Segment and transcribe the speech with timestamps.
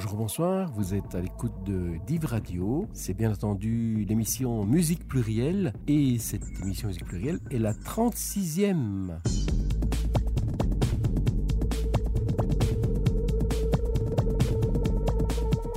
[0.00, 2.86] Bonjour, bonsoir, vous êtes à l'écoute de Div Radio.
[2.92, 9.18] C'est bien entendu l'émission Musique Plurielle et cette émission Musique Plurielle est la 36e.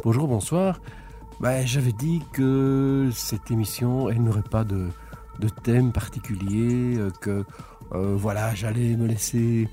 [0.04, 0.80] Bonjour, bonsoir.
[1.40, 4.90] Ben, J'avais dit que cette émission, elle n'aurait pas de,
[5.64, 7.44] thème particulier, euh, que
[7.94, 9.68] euh, voilà, j'allais me laisser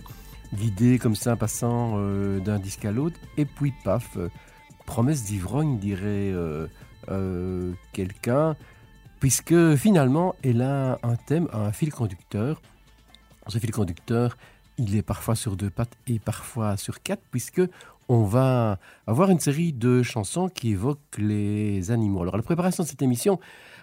[0.55, 4.19] guider comme ça, passant euh, d'un disque à l'autre, et puis paf,
[4.87, 6.33] promesse d'ivrogne, dirait
[7.93, 8.57] quelqu'un,
[9.21, 12.61] puisque finalement, elle a un thème, un fil conducteur.
[13.47, 14.37] Ce fil conducteur,
[14.77, 17.63] il est parfois sur deux pattes et parfois sur quatre, puisque
[18.09, 22.23] on va avoir une série de chansons qui évoquent les animaux.
[22.23, 23.39] Alors la préparation de cette émission,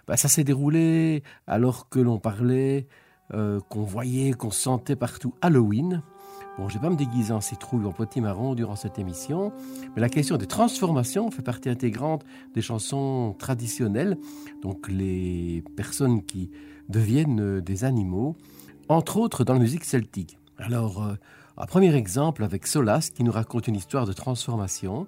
[0.08, 2.88] bah, ça s'est déroulé alors que l'on parlait,
[3.34, 6.02] euh, qu'on voyait, qu'on sentait partout Halloween.
[6.57, 9.51] Bon, je vais pas me déguiser en citrouille ou en petit marron durant cette émission,
[9.93, 14.17] mais la question des transformations fait partie intégrante des chansons traditionnelles,
[14.61, 16.51] donc les personnes qui
[16.87, 18.37] deviennent des animaux,
[18.87, 20.37] entre autres dans la musique celtique.
[20.57, 21.15] Alors, euh,
[21.57, 25.07] un premier exemple avec Solas qui nous raconte une histoire de transformation.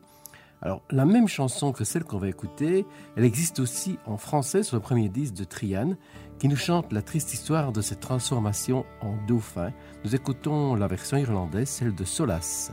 [0.61, 4.75] Alors, la même chanson que celle qu'on va écouter, elle existe aussi en français sur
[4.75, 5.97] le premier disque de Triane,
[6.39, 9.71] qui nous chante la triste histoire de cette transformation en dauphin.
[10.03, 12.71] Nous écoutons la version irlandaise, celle de Solas.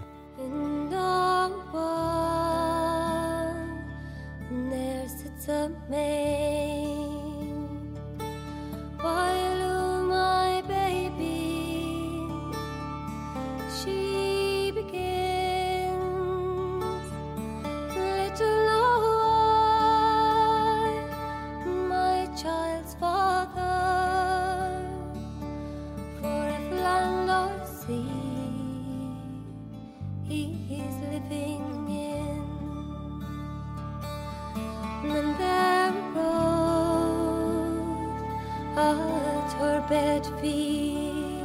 [39.94, 41.40] Let be.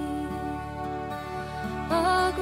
[1.91, 2.33] A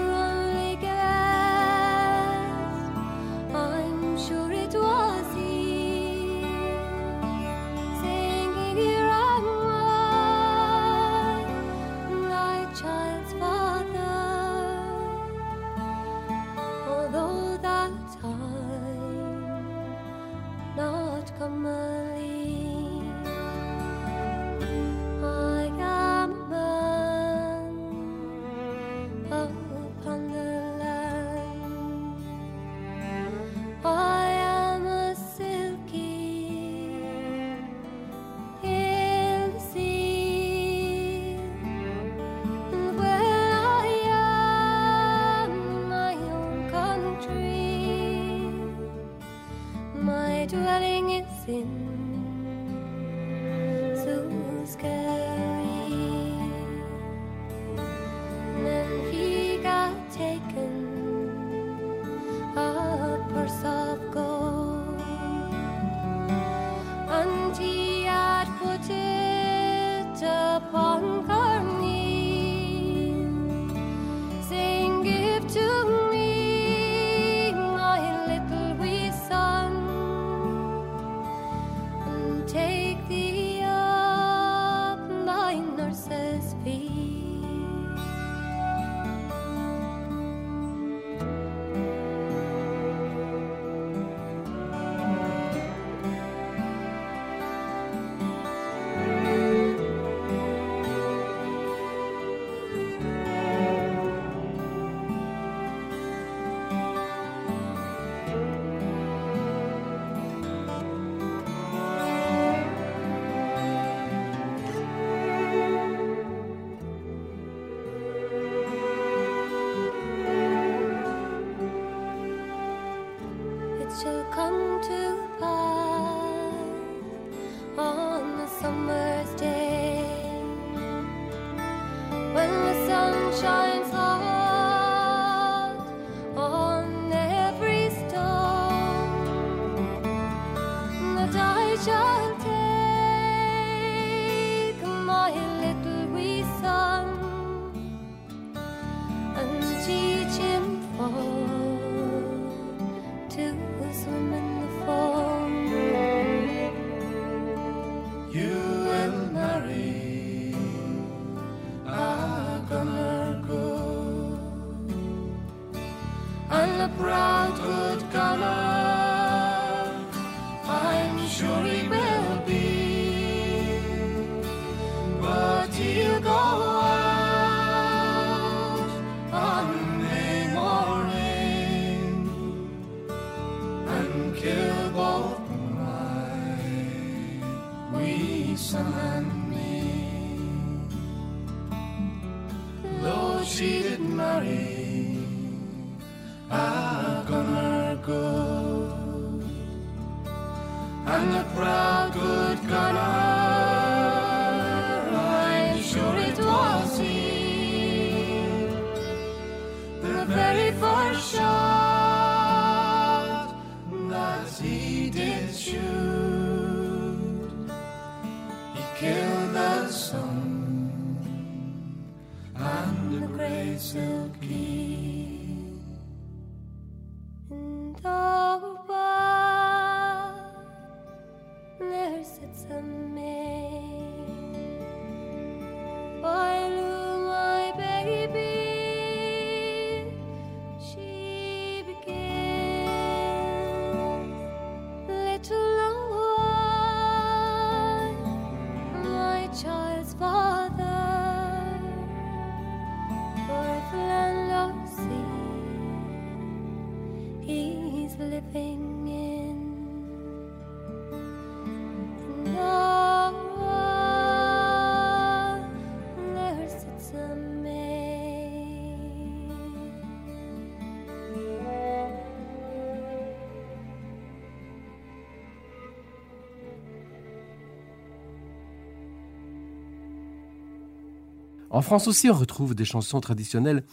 [281.78, 283.84] En France aussi, on retrouve des chansons traditionnelles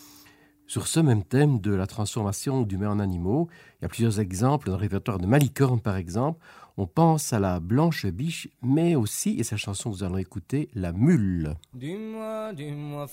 [0.67, 3.51] sur ce même thème de la transformation d'humains en animaux.
[3.79, 6.41] Il y a plusieurs exemples dans le répertoire de Malicorne, par exemple.
[6.79, 10.71] On pense à la Blanche Biche, mais aussi, et sa chanson que nous allons écouter,
[10.73, 11.57] La Mule.
[11.75, 13.07] Dis-moi, dis-moi,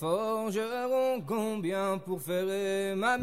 [1.28, 2.22] combien pour
[2.96, 3.18] ma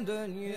[0.00, 0.54] denier.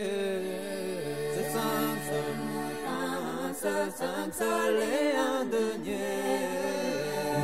[1.33, 3.65] C'est cinq sols, mon prince,
[3.98, 6.21] cinq sols et un denier.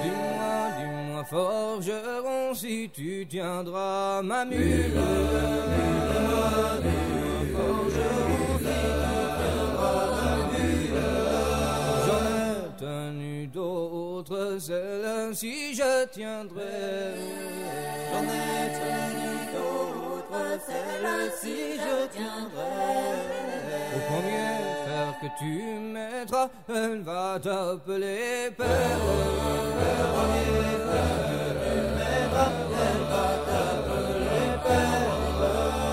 [0.04, 4.92] Dis-moi, dis-moi, forgeron, si tu tiendras ma mule.
[4.94, 6.51] Dis-moi,
[6.83, 8.74] dis-moi, forgeron, si tu
[9.44, 11.07] tiendras ma mule.
[12.06, 17.15] J'en ai tenu d'autres, celle-ci je tiendrai.
[20.68, 23.18] Celle-ci je tiendrai.
[23.96, 24.54] Au premier
[24.86, 25.54] fer que tu
[25.96, 29.02] mettras, elle va t'appeler père.
[29.02, 32.52] Au premier fer que tu mettras,
[32.86, 35.16] elle va t'appeler père.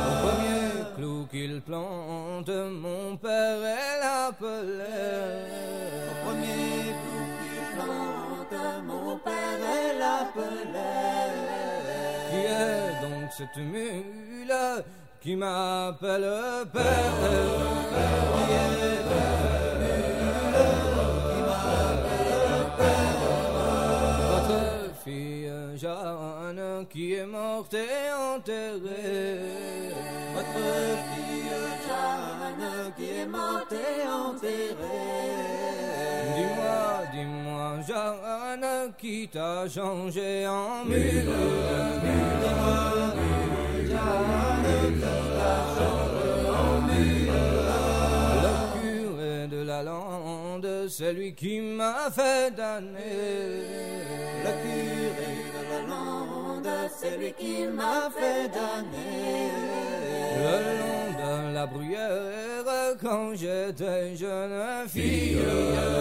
[0.09, 0.67] Au premier
[0.97, 2.55] clou qu'il plante,
[2.85, 5.45] mon père, elle appelait.
[6.11, 8.57] Au premier clou qu'il plante,
[8.91, 11.34] mon père, elle appelait.
[13.37, 14.55] Cette mule
[15.21, 16.31] qui m'appelle
[16.73, 16.85] père
[17.21, 17.65] mule
[24.31, 29.41] Votre fille Jeanne qui est morte et enterrée.
[30.37, 30.69] Votre
[31.11, 31.51] fille
[31.89, 35.25] Jeanne qui est morte et enterrée.
[36.37, 41.25] Dis-moi, dis-moi, Jeanne, qui t'a changé en mule.
[42.55, 43.24] Jeanne, qui
[48.43, 53.63] Le curé de la lande, c'est lui qui m'a fait damner.
[54.45, 59.51] Le curé de la lande, c'est lui qui m'a fait damner.
[60.37, 65.35] Le long de la bruyère, quand j'étais jeune fille.
[65.35, 65.53] Le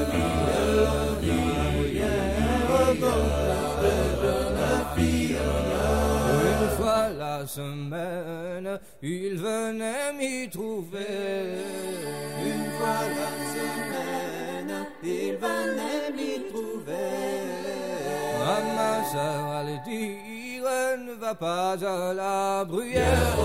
[0.09, 2.53] long de la bruyère,
[7.43, 11.57] la semaine, il venait m'y trouver.
[12.49, 17.19] Une fois la semaine, il venait m'y trouver.
[18.53, 20.69] À ma sœur allait dire,
[21.05, 23.35] ne va pas à la bruyère.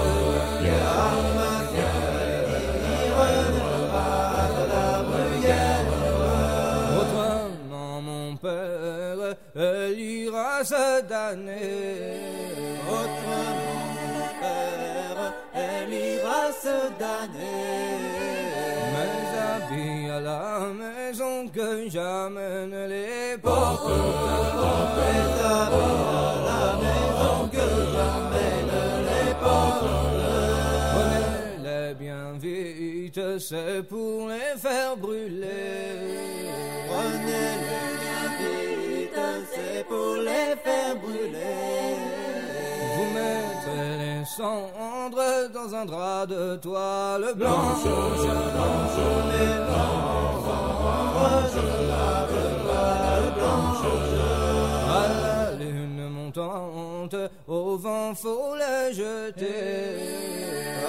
[0.96, 1.98] À ma dire,
[3.16, 5.86] ne va pas à la bruyère.
[7.00, 12.37] Autrement, mon père, elle ira se damner.
[20.20, 23.88] la maison que j'amène les portes.
[24.96, 25.70] Mes à
[26.50, 28.74] la maison que j'amène
[29.08, 29.84] les portes.
[30.94, 36.17] Prenez-les bien vite, c'est pour les faire brûler.
[44.38, 47.82] cendre dans un drap de toile blanche.
[47.82, 48.22] blanche,
[48.54, 48.98] blanche
[49.32, 53.86] les blanches, je lave la blanche.
[54.98, 57.16] À la lune montante,
[57.48, 59.98] au vent faut la jeter.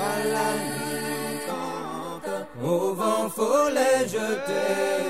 [0.10, 1.10] À la lune
[1.42, 2.30] montante,
[2.64, 5.10] au vent faut la jeter.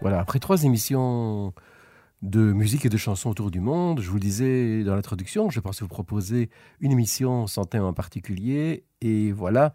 [0.00, 1.52] Voilà, après trois émissions
[2.22, 4.00] de musique et de chansons autour du monde.
[4.00, 6.50] Je vous le disais dans l'introduction, je pensais vous proposer
[6.80, 8.84] une émission sans thème en particulier.
[9.00, 9.72] Et voilà,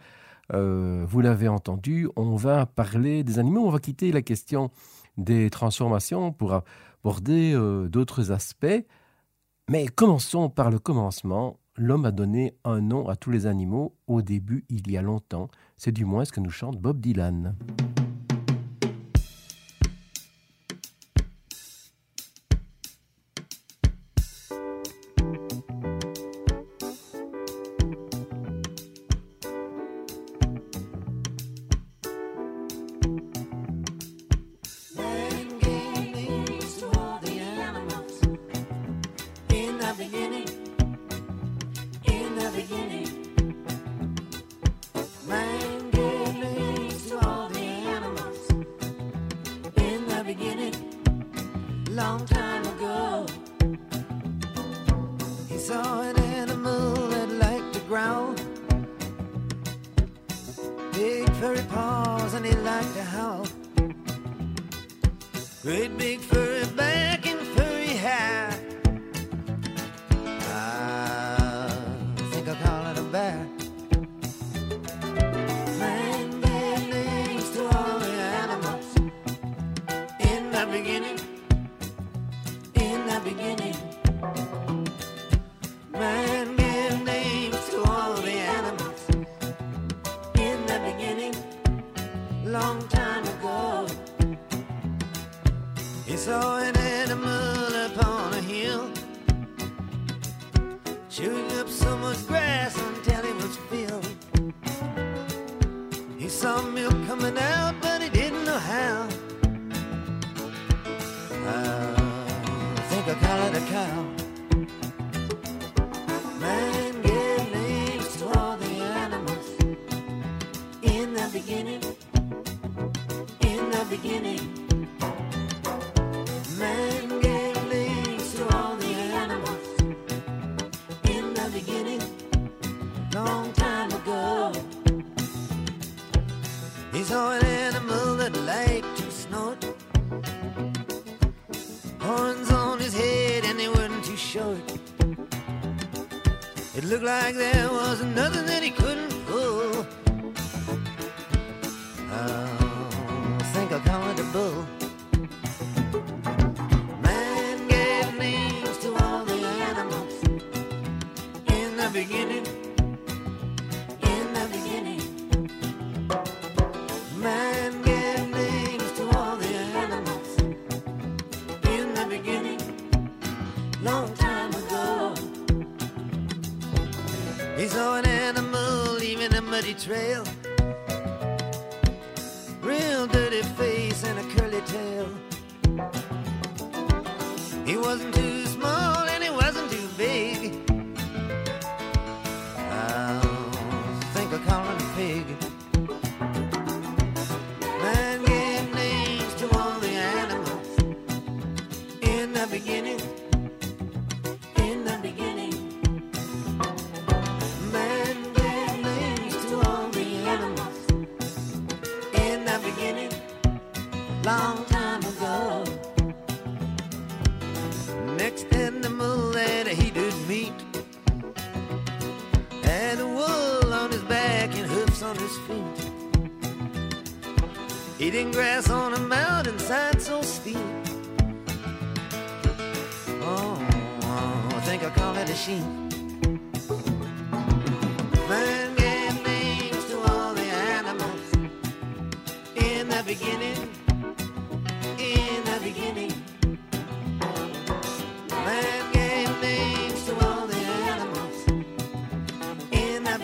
[0.53, 3.65] euh, vous l'avez entendu, on va parler des animaux.
[3.65, 4.71] On va quitter la question
[5.17, 6.53] des transformations pour
[7.03, 8.85] aborder euh, d'autres aspects.
[9.69, 11.59] Mais commençons par le commencement.
[11.75, 15.49] L'homme a donné un nom à tous les animaux au début, il y a longtemps.
[15.75, 17.55] C'est du moins ce que nous chante Bob Dylan.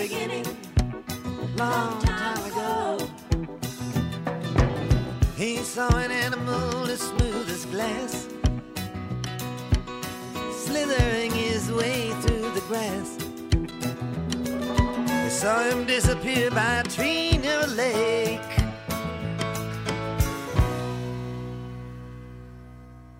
[0.07, 0.45] beginning,
[1.55, 2.97] long time ago.
[5.37, 8.27] He saw an animal as smooth as glass,
[10.65, 13.09] slithering his way through the grass.
[15.23, 18.51] He saw him disappear by a tree near a lake.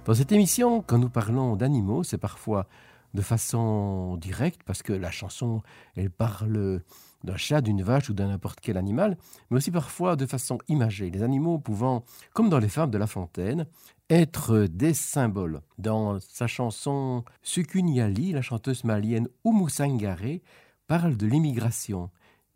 [0.04, 2.66] Dans cette émission, quand nous parlons d'animaux, c'est parfois
[3.14, 5.62] de façon directe, parce que la chanson,
[5.96, 6.82] elle parle
[7.24, 9.18] d'un chat, d'une vache ou d'un n'importe quel animal,
[9.50, 12.04] mais aussi parfois de façon imagée, les animaux pouvant,
[12.34, 13.68] comme dans les fables de La Fontaine,
[14.10, 15.62] être des symboles.
[15.78, 20.40] Dans sa chanson Sukunyali, la chanteuse malienne Oumou Sangare
[20.88, 22.10] parle de l'immigration,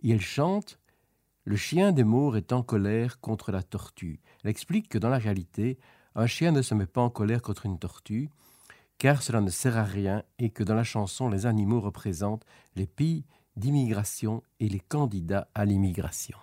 [0.04, 0.80] et elle chante
[1.46, 4.20] Le chien des Maures est en colère contre la tortue.
[4.44, 5.78] Elle explique que dans la réalité,
[6.16, 8.30] un chien ne se met pas en colère contre une tortue,
[8.98, 12.88] car cela ne sert à rien et que dans la chanson, les animaux représentent les
[12.88, 13.26] pays
[13.56, 16.38] d'immigration et les candidats à l'immigration.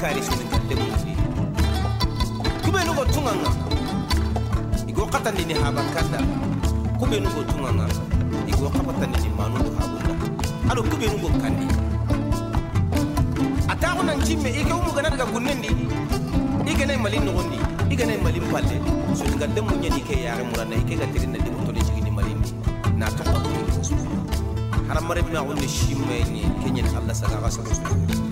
[0.00, 1.12] karisuni katte musi
[2.64, 3.50] kubenu go tunganga.
[4.88, 6.18] Igo katandi ni haba kanda.
[6.98, 7.86] Kubenu go tunganga.
[8.48, 10.12] Igo kapatandi ni manundo habunda.
[10.72, 11.66] Ado kubenu go kandi.
[13.68, 15.68] Atago nan jimme ike umu gana daga gunnendi
[16.66, 17.58] ike nay malin nogondi
[17.92, 18.76] ike nay malin palle
[19.14, 20.76] suni katte munya ni ke yare murana.
[20.80, 22.40] Ike ga tirina de moto de jigini malin
[22.96, 23.60] na to ko ni
[24.88, 28.29] haramare mi awon ni shimme ni kenyen allah saga ga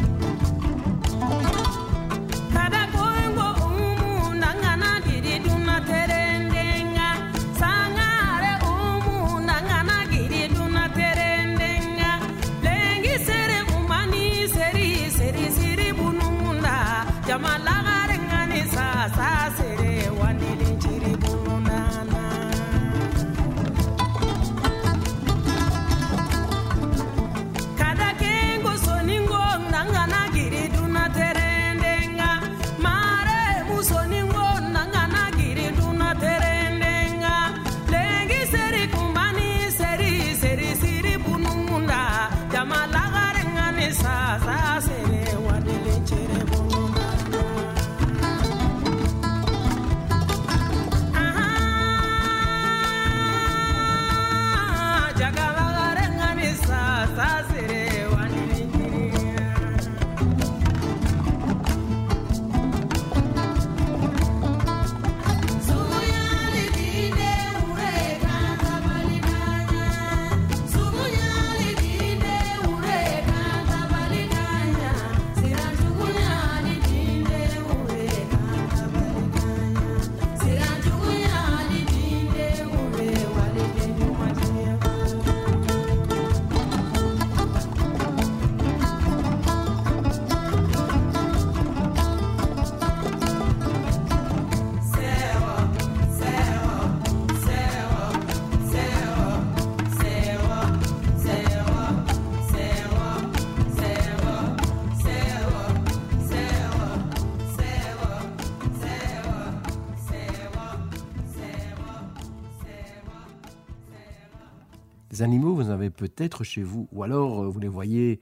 [115.99, 118.21] peut-être chez vous, ou alors euh, vous les voyez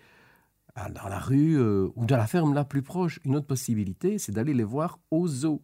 [0.75, 3.21] ah, dans la rue euh, ou dans la ferme la plus proche.
[3.25, 5.63] Une autre possibilité, c'est d'aller les voir au zoo.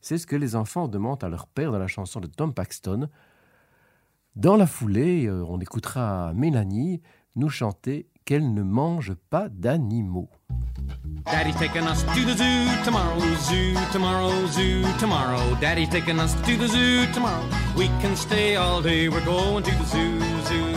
[0.00, 3.08] C'est ce que les enfants demandent à leur père dans la chanson de Tom Paxton.
[4.34, 7.02] Dans la foulée, euh, on écoutera Mélanie
[7.36, 10.28] nous chanter qu'elle ne mange pas d'animaux.
[11.58, 15.56] Taking us to the zoo tomorrow, zoo tomorrow, zoo tomorrow.
[15.60, 17.44] Taking us to the zoo tomorrow.
[17.76, 19.08] We can stay all day.
[19.08, 20.75] We're going to the zoo, zoo.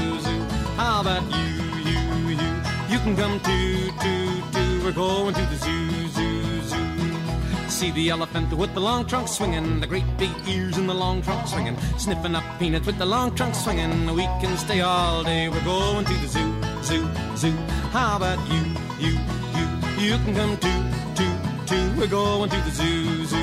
[0.90, 1.50] How about you,
[1.92, 2.52] you, you?
[2.90, 4.84] You can come too, too, too.
[4.84, 7.70] We're going to the zoo, zoo, zoo.
[7.70, 11.22] See the elephant with the long trunk swinging, the great big ears and the long
[11.22, 14.16] trunk swinging, sniffing up peanuts with the long trunk swinging.
[14.16, 15.48] We can stay all day.
[15.48, 17.56] We're going to the zoo, zoo, zoo.
[17.92, 18.64] How about you,
[18.98, 19.14] you,
[19.58, 19.68] you?
[20.06, 20.82] You can come too,
[21.14, 21.34] too,
[21.68, 22.00] too.
[22.00, 23.39] We're going to the zoo, zoo, zoo.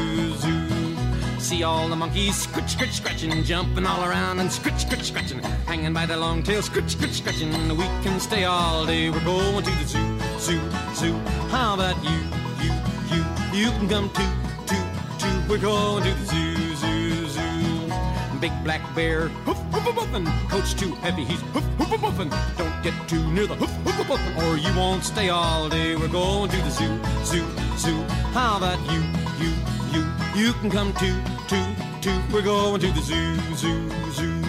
[1.47, 5.93] See all the monkeys scritch, scritch, scratching, jumping all around and scritch, scritch, scratching, hanging
[5.93, 7.53] by their long tails, scritch, scritch, scratching.
[7.77, 9.11] We can stay all day.
[9.11, 10.61] We're going to the zoo, zoo,
[10.97, 11.17] zoo.
[11.55, 12.19] How about you,
[12.65, 12.73] you,
[13.13, 13.25] you?
[13.55, 14.27] You can come too,
[14.67, 14.83] too,
[15.21, 15.49] too.
[15.49, 18.41] We're going to the zoo, zoo, zoo.
[18.41, 20.27] Big black bear, hoof, hoof, hoof, hoofing.
[20.49, 22.33] Coach too heavy, he's hoof, hoof, hoof, hoofing.
[22.59, 25.95] Don't get too near the hoof, hoof, hoof, hoofing, or you won't stay all day.
[25.95, 27.47] We're going to the zoo, zoo,
[27.79, 28.03] zoo.
[28.35, 29.01] How about you,
[29.39, 29.55] you,
[29.93, 30.17] you?
[30.37, 31.17] You can come too,
[31.49, 31.65] too,
[32.01, 32.21] too.
[32.33, 34.43] We're going to the zoo, zoo, zoo.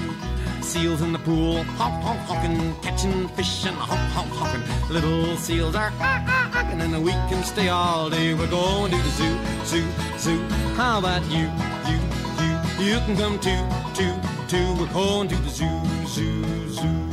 [0.61, 4.93] Seals in the pool, honk, honk, honking, catching fish and honk, honk, honking.
[4.93, 8.33] Little seals are ah, honking, and we can stay all day.
[8.33, 10.39] We're going to the zoo, zoo, zoo.
[10.75, 11.49] How about you,
[11.87, 11.97] you,
[12.41, 12.93] you?
[12.93, 14.13] You can come too, too,
[14.47, 14.73] too.
[14.79, 17.09] We're going to the zoo, zoo, zoo.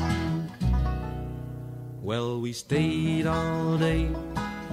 [2.01, 4.11] Well, we stayed all day.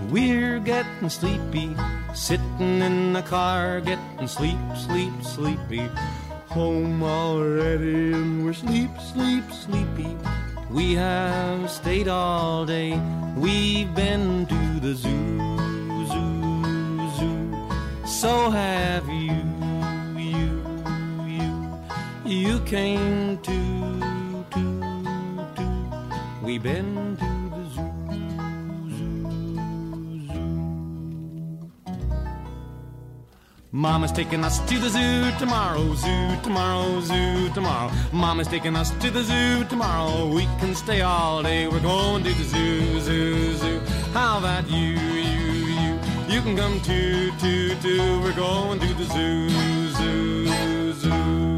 [0.10, 1.76] We're getting sleepy,
[2.14, 5.90] sitting in the car, getting sleep, sleep, sleepy.
[6.48, 10.18] Home already, and we're sleep, sleep, sleepy.
[10.70, 13.00] We have stayed all day.
[13.38, 15.38] We've been to the zoo,
[16.08, 17.70] zoo, zoo.
[18.06, 19.44] So have you,
[20.18, 20.62] you,
[21.26, 21.80] you.
[22.26, 24.00] You came to,
[24.52, 25.72] to, to.
[26.42, 27.31] We've been to
[33.74, 37.90] Mama's taking us to the zoo tomorrow, zoo tomorrow, zoo tomorrow.
[38.12, 40.28] Mama's taking us to the zoo tomorrow.
[40.28, 41.68] We can stay all day.
[41.68, 43.80] We're going to the zoo, zoo, zoo.
[44.12, 46.00] How about you, you, you?
[46.28, 48.20] You can come too, too, too.
[48.20, 51.51] We're going to the zoo, zoo, zoo.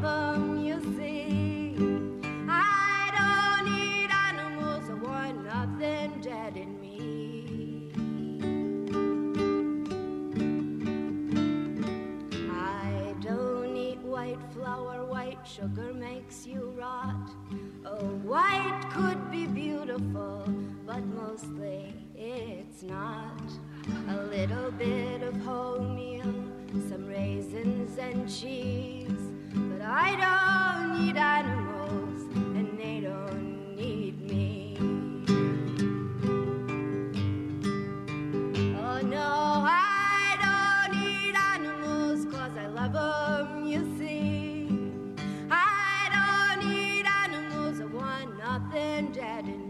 [0.00, 1.74] problem, you see.
[2.48, 7.92] I don't need animals, I want nothing dead in me.
[12.50, 17.30] I don't eat white flour, white sugar makes you rot.
[17.84, 20.44] Oh, white could be beautiful,
[20.86, 23.42] but mostly it's not.
[24.08, 28.99] A little bit of wholemeal, some raisins and cheese.
[29.92, 34.76] I don't need animals, and they don't need me.
[38.78, 44.68] Oh no, I don't need animals, cause I love them, you see.
[45.50, 49.69] I don't need animals, I want nothing dead in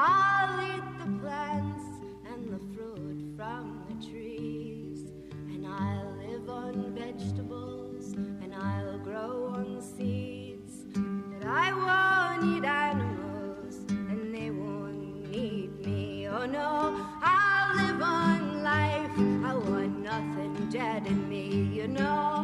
[0.00, 1.82] I'll eat the plants
[2.30, 5.10] and the fruit from the trees.
[5.48, 10.84] And I'll live on vegetables and I'll grow on seeds.
[10.94, 16.28] But I won't need animals and they won't need me.
[16.28, 19.10] Oh no, I'll live on life.
[19.44, 21.48] I want nothing dead in me.
[21.74, 22.37] You know,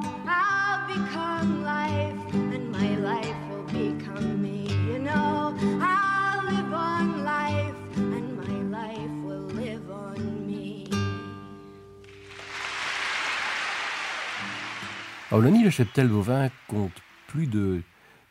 [15.37, 16.92] Wallonie, le cheptel bovin compte
[17.27, 17.83] plus de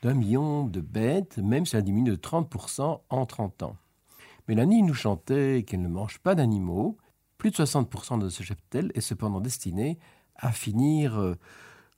[0.03, 3.75] d'un million de bêtes, même si elle diminue de 30% en 30 ans.
[4.47, 6.97] Mélanie nous chantait qu'elle ne mange pas d'animaux.
[7.37, 9.99] Plus de 60% de ce cheptel est cependant destiné
[10.37, 11.35] à finir euh,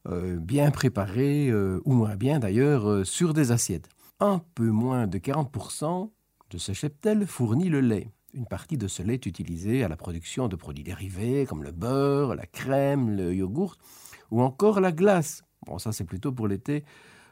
[0.08, 3.90] euh, bien préparé, euh, ou moins bien d'ailleurs, sur des assiettes.
[4.20, 6.10] Un peu moins de 40%
[6.50, 8.10] de ce cheptel fournit le lait.
[8.34, 11.72] Une partie de ce lait est utilisée à la production de produits dérivés comme le
[11.72, 13.78] beurre, la crème, le yogourt
[14.36, 15.44] ou encore la glace.
[15.66, 16.84] Bon, ça c'est plutôt pour l'été,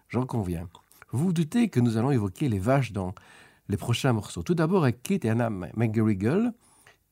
[0.08, 0.70] j'en conviens.
[1.12, 3.14] Vous vous doutez que nous allons évoquer les vaches dans
[3.68, 4.42] les prochains morceaux.
[4.42, 6.54] Tout d'abord avec Kate et Anna McGarrigle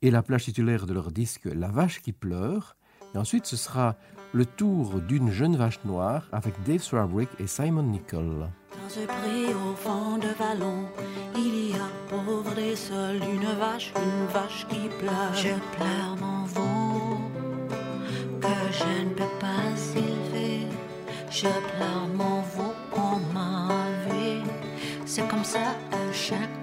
[0.02, 2.78] et la plage titulaire de leur disque La vache qui pleure.
[3.14, 3.98] Et ensuite, ce sera
[4.32, 8.48] le tour d'une jeune vache noire avec Dave Swarbrick et Simon Nicol.
[8.72, 10.88] Dans ce pré au fond de vallon,
[11.36, 15.34] il y a pauvre et seul une vache, une vache qui pleure.
[15.34, 16.91] Je pleure mon veau
[18.42, 20.68] que je ne peux pas élever.
[21.30, 24.42] Je pleure mon veau qu'on m'a enlevé.
[25.06, 26.61] C'est comme ça à chaque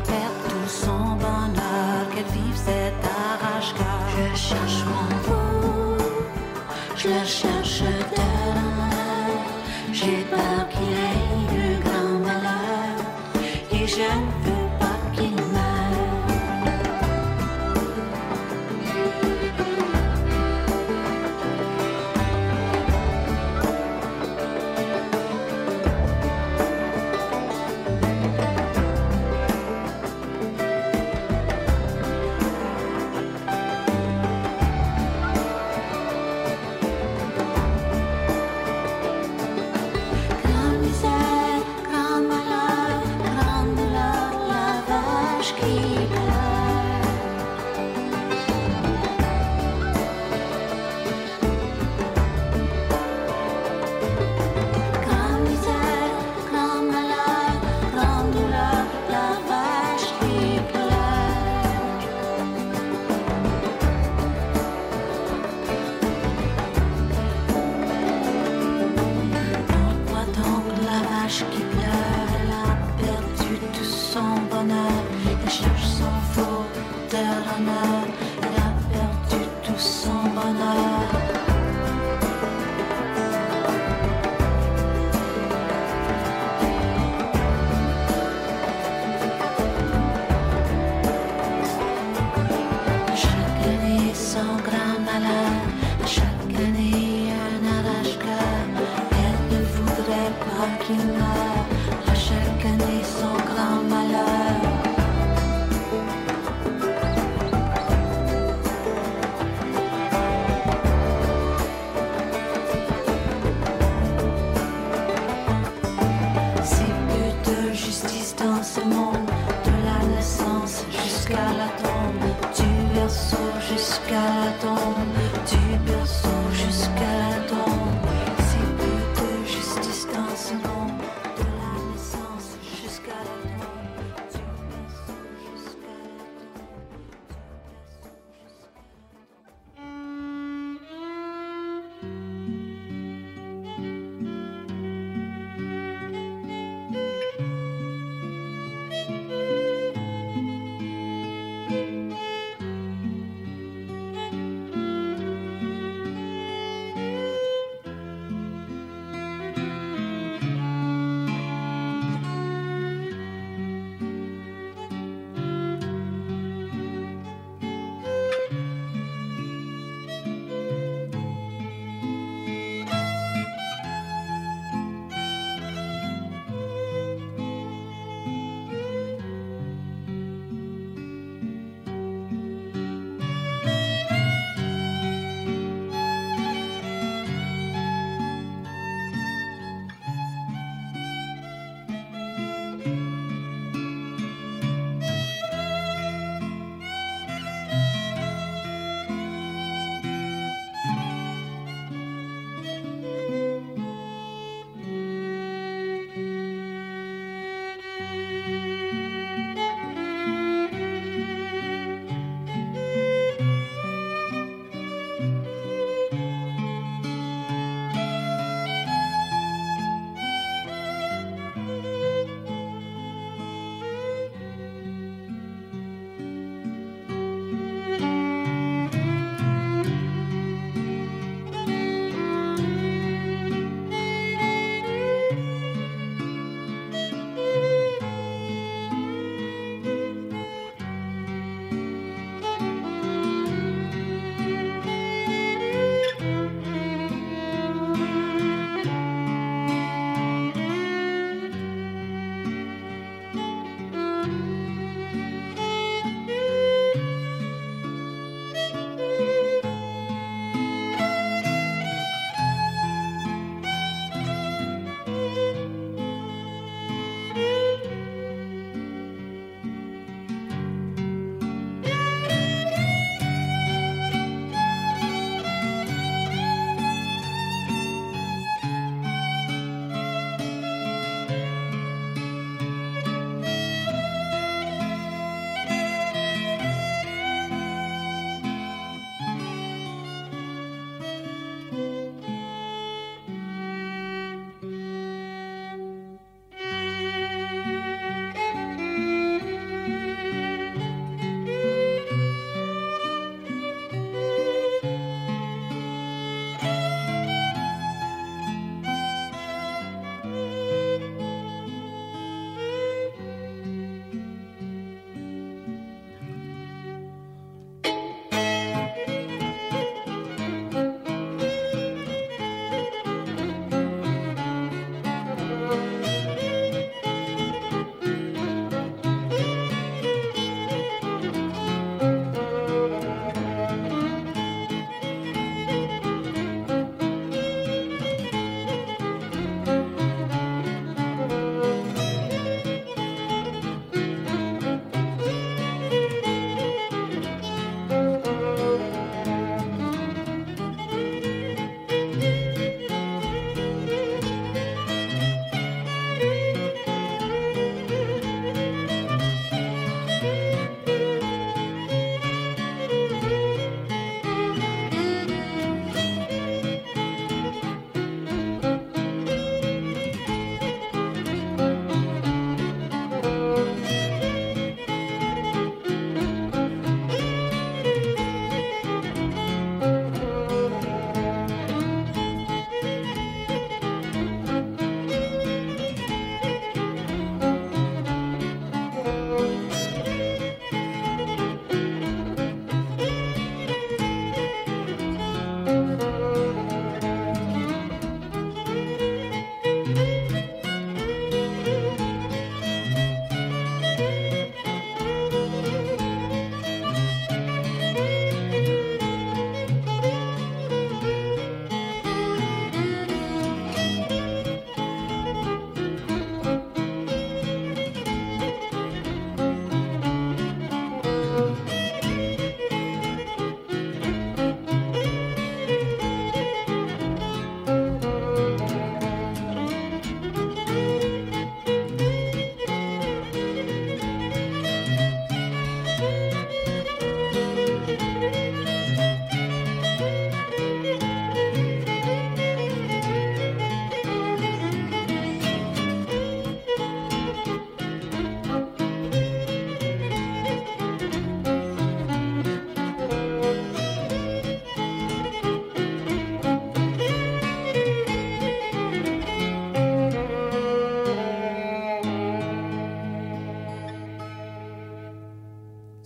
[0.00, 5.96] qu'elle tout son bonheur, qu'elle vive cet arrache-cœur Je cherche mon veau,
[6.96, 7.47] je le cherche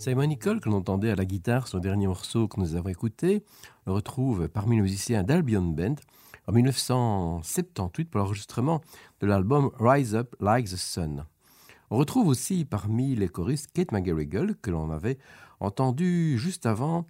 [0.03, 3.45] Simon Nicole, que l'on entendait à la guitare, son dernier morceau que nous avons écouté,
[3.87, 5.95] le retrouve parmi les musiciens d'Albion Band
[6.45, 8.81] en 1978 pour l'enregistrement
[9.21, 11.23] de l'album Rise Up Like the Sun.
[11.89, 15.19] On retrouve aussi parmi les choristes Kate McGarrigle, que l'on avait
[15.61, 17.07] entendu juste avant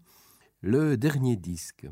[0.61, 1.87] le dernier disque.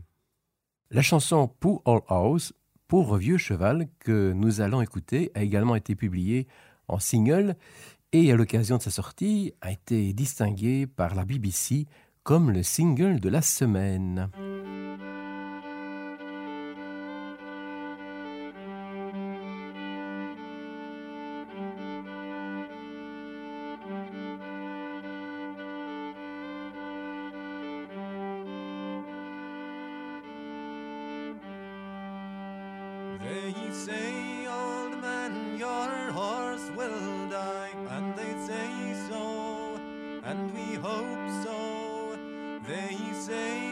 [0.92, 2.54] La chanson Pour All House,
[2.88, 6.48] Pour Vieux Cheval, que nous allons écouter, a également été publiée
[6.88, 7.56] en single
[8.14, 11.86] et à l'occasion de sa sortie a été distinguée par la BBC
[12.24, 14.30] comme le single de la semaine.
[42.72, 43.71] They say,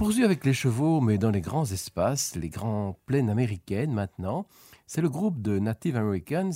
[0.00, 4.46] poursuit avec les chevaux, mais dans les grands espaces, les grandes plaines américaines maintenant.
[4.86, 6.54] C'est le groupe de Native Americans,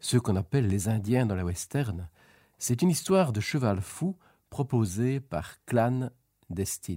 [0.00, 2.08] ceux qu'on appelle les Indiens dans la western.
[2.58, 4.16] C'est une histoire de cheval fou
[4.50, 6.10] proposée par Clan
[6.50, 6.96] Destin.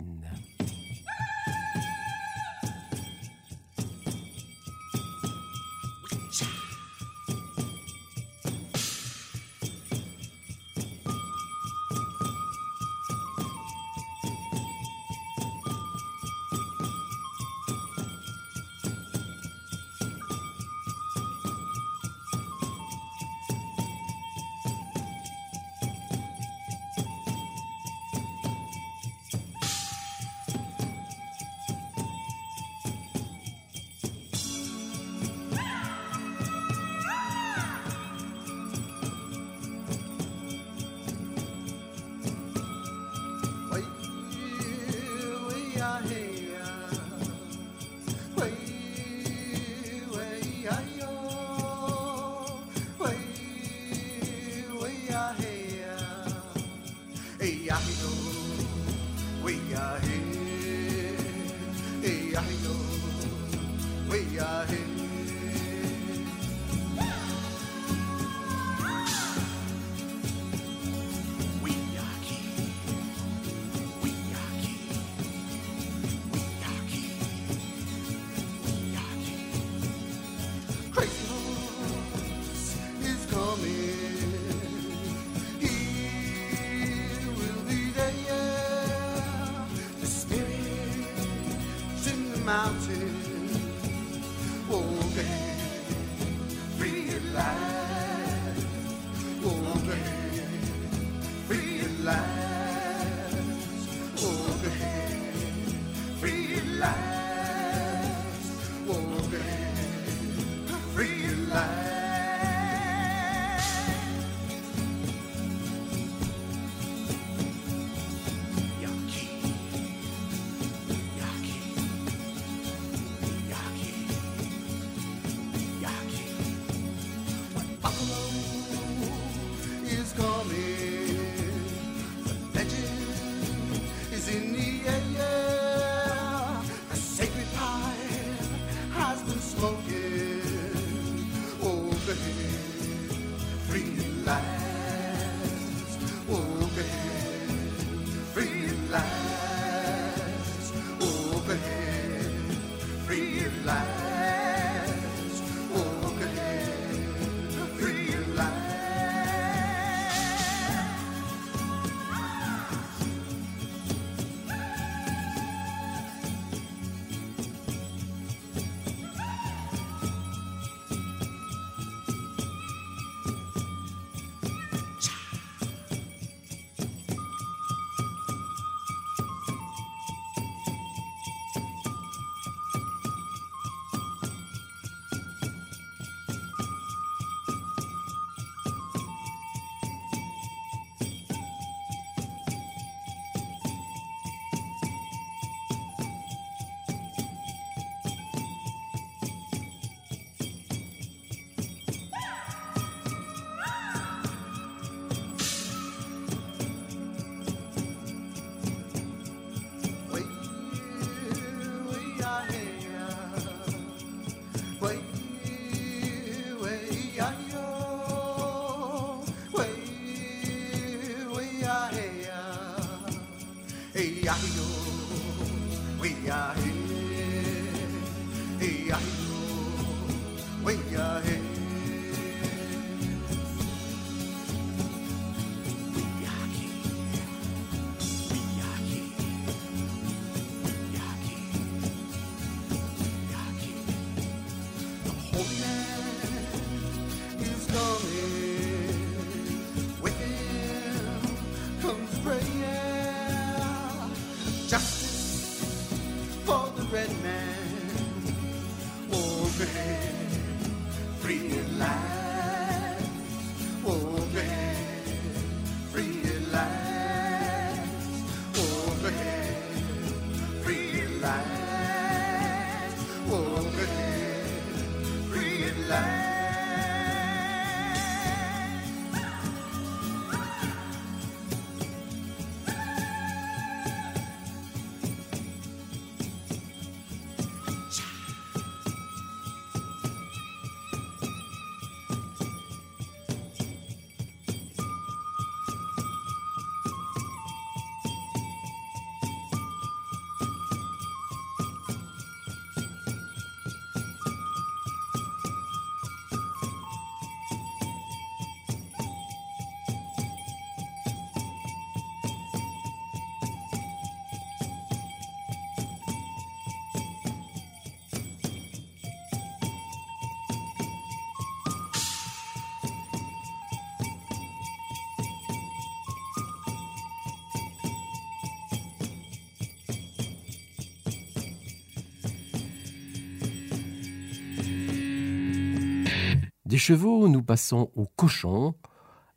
[336.67, 338.75] Des chevaux, nous passons aux cochons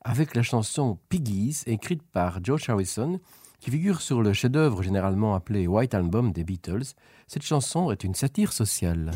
[0.03, 3.21] avec la chanson Piggies, écrite par George Harrison,
[3.61, 6.97] qui figure sur le chef-d'œuvre généralement appelé White Album des Beatles.
[7.29, 9.13] Cette chanson est une satire sociale.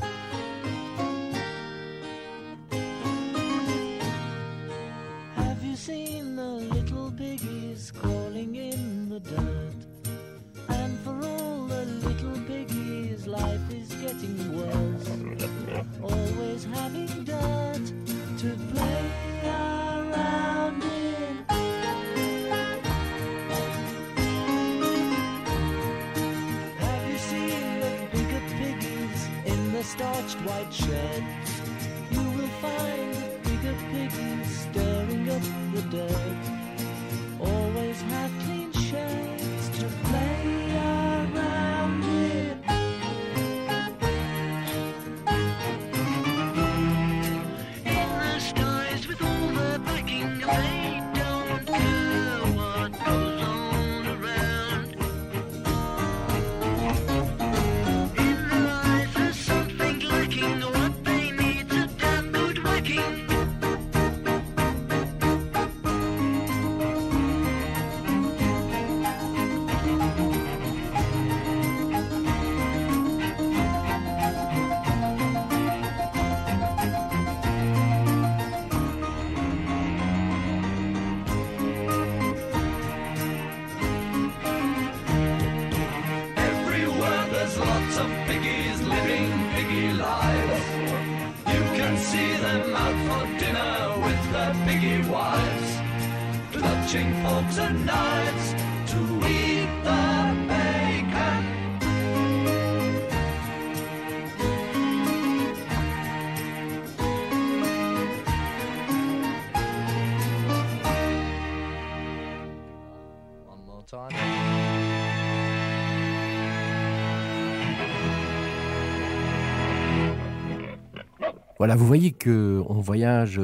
[121.65, 123.41] Voilà, vous voyez que on voyage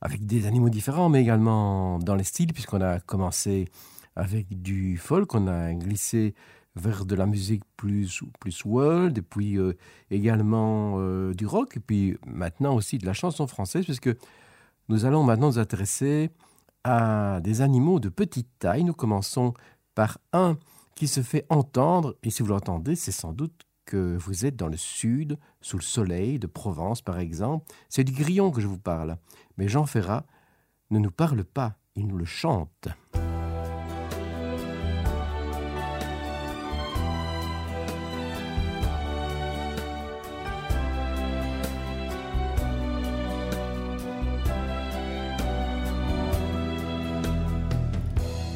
[0.00, 3.68] avec des animaux différents, mais également dans les styles, puisqu'on a commencé
[4.16, 6.34] avec du folk, on a glissé
[6.76, 9.74] vers de la musique plus, plus world, et puis euh,
[10.10, 14.08] également euh, du rock, et puis maintenant aussi de la chanson française, puisque
[14.88, 16.30] nous allons maintenant nous intéresser
[16.84, 18.84] à des animaux de petite taille.
[18.84, 19.52] Nous commençons
[19.94, 20.56] par un
[20.94, 24.68] qui se fait entendre, et si vous l'entendez, c'est sans doute que vous êtes dans
[24.68, 27.66] le sud, sous le soleil de Provence par exemple.
[27.88, 29.16] C'est du grillon que je vous parle.
[29.56, 30.24] Mais Jean Ferrat
[30.90, 32.88] ne nous parle pas, il nous le chante.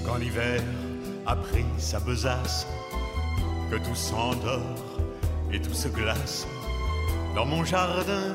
[0.05, 0.63] Quand l'hiver
[1.27, 2.67] a pris sa besace,
[3.71, 5.01] que tout s'endort
[5.53, 6.47] et tout se glace
[7.37, 8.35] dans mon jardin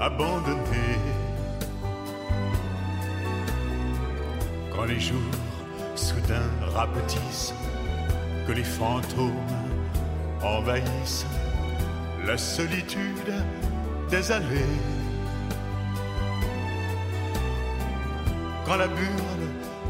[0.00, 0.88] abandonné.
[4.74, 5.36] Quand les jours
[5.94, 7.52] soudain rapetissent,
[8.46, 9.52] que les fantômes
[10.42, 11.26] envahissent
[12.26, 13.34] la solitude
[14.10, 14.76] des allées.
[18.64, 19.48] Quand la burle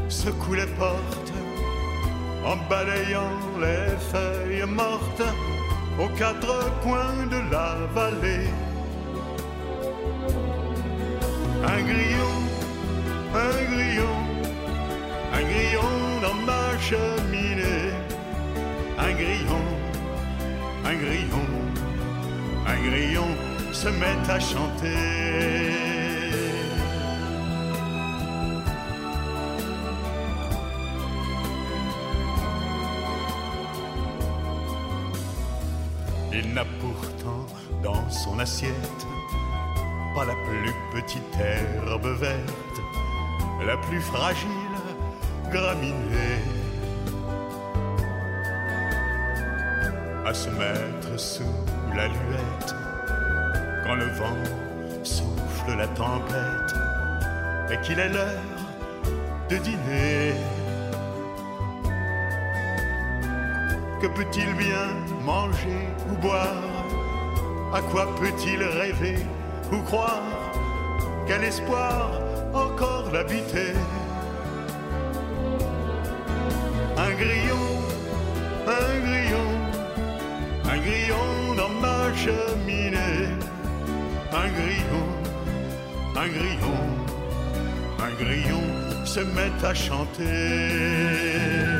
[0.09, 1.33] secoue les portes
[2.45, 5.23] en balayant les feuilles mortes
[5.99, 8.47] aux quatre coins de la vallée.
[11.63, 12.35] Un grillon,
[13.33, 14.17] un grillon,
[15.33, 17.93] un grillon dans ma cheminée.
[18.99, 19.65] Un grillon,
[20.85, 21.47] un grillon,
[22.67, 23.29] un grillon
[23.73, 25.96] se met à chanter.
[36.39, 37.47] Il n'a pourtant
[37.81, 39.07] dans son assiette
[40.13, 42.77] pas la plus petite herbe verte,
[43.65, 44.47] la plus fragile
[45.51, 46.43] graminée.
[50.27, 51.55] À se mettre sous
[51.95, 52.75] la luette
[53.83, 56.75] quand le vent souffle la tempête
[57.71, 58.59] et qu'il est l'heure
[59.49, 60.33] de dîner.
[64.01, 64.89] Que peut-il bien
[65.25, 66.63] manger ou boire?
[67.73, 69.19] À quoi peut-il rêver
[69.71, 70.21] ou croire?
[71.27, 72.21] Quel espoir
[72.53, 73.73] encore l'habiter?
[76.95, 77.67] Un grillon,
[78.67, 79.49] un grillon,
[80.65, 83.29] un grillon dans ma cheminée.
[84.31, 85.07] Un grillon,
[86.15, 86.81] un grillon,
[87.99, 88.67] un grillon
[89.05, 91.76] se met à chanter.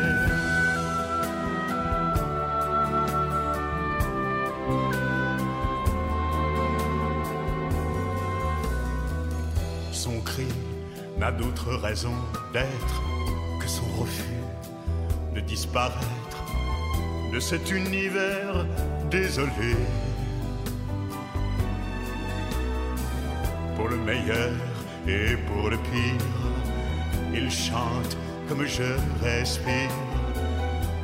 [11.28, 12.14] N'a d'autre raison
[12.54, 13.02] d'être
[13.60, 14.44] que son refus
[15.36, 16.44] de disparaître
[17.34, 18.66] de cet univers
[19.12, 19.76] désolé.
[23.76, 24.54] Pour le meilleur
[25.06, 26.28] et pour le pire,
[27.34, 28.18] il chante
[28.48, 28.90] comme je
[29.22, 29.92] respire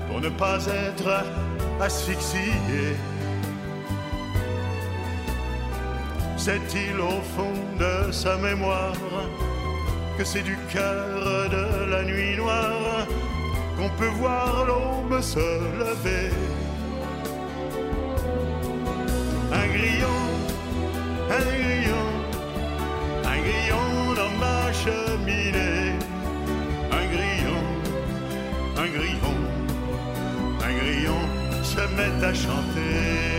[0.08, 1.26] pour ne pas être
[1.82, 2.54] asphyxié.
[6.38, 8.96] Sait-il au fond de sa mémoire
[10.18, 13.08] que c'est du cœur de la nuit noire
[13.78, 16.30] qu'on peut voir l'aube se lever.
[19.52, 20.22] Un grillon,
[21.38, 22.08] un grillon,
[23.26, 25.94] un grillon dans ma cheminée.
[26.92, 27.64] Un grillon,
[28.78, 29.38] un grillon,
[30.68, 31.22] un grillon
[31.64, 33.33] se met à chanter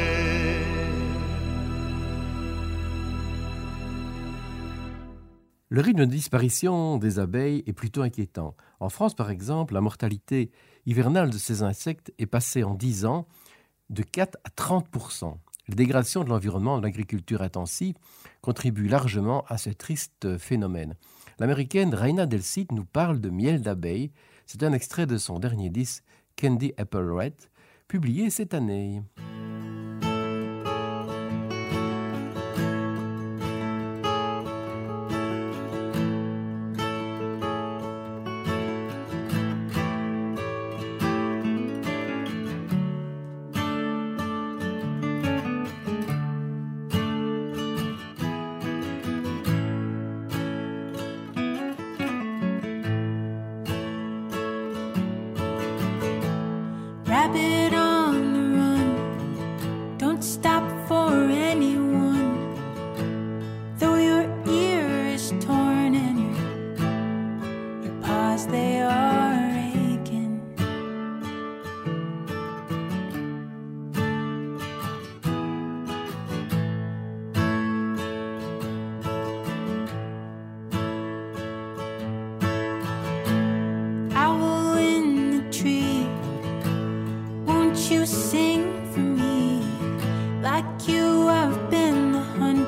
[5.74, 8.54] Le rythme de disparition des abeilles est plutôt inquiétant.
[8.78, 10.52] En France, par exemple, la mortalité
[10.86, 13.26] hivernale de ces insectes est passée en 10 ans
[13.90, 17.96] de 4 à 30% La dégradation de l'environnement de l'agriculture intensive
[18.40, 20.94] contribue largement à ce triste phénomène.
[21.40, 24.12] L'américaine Raina Delcid nous parle de miel d'abeille.
[24.46, 26.04] C'est un extrait de son dernier disque
[26.40, 27.34] Candy Apple Red,
[27.88, 29.02] publié cette année.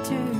[0.08, 0.35] The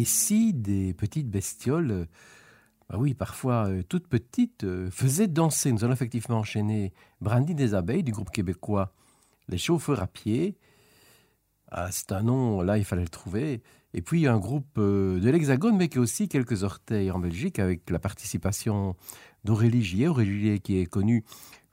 [0.00, 2.06] Et si des petites bestioles, euh,
[2.88, 7.74] bah oui, parfois euh, toutes petites, euh, faisaient danser Nous allons effectivement enchaîner Brandy des
[7.74, 8.94] Abeilles du groupe québécois
[9.50, 10.56] Les Chauffeurs à pied.
[11.70, 13.62] Ah, c'est un nom, là, il fallait le trouver.
[13.92, 17.90] Et puis un groupe de l'Hexagone, mais qui a aussi quelques orteils en Belgique, avec
[17.90, 18.96] la participation
[19.44, 20.08] d'Aurélie Gillet.
[20.08, 21.24] Aurélie qui est connue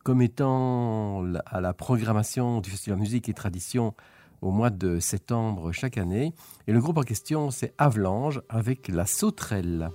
[0.03, 3.95] comme étant à la programmation du Festival Musique et Tradition
[4.41, 6.33] au mois de septembre chaque année.
[6.67, 9.91] Et le groupe en question, c'est Avalanche avec la sauterelle.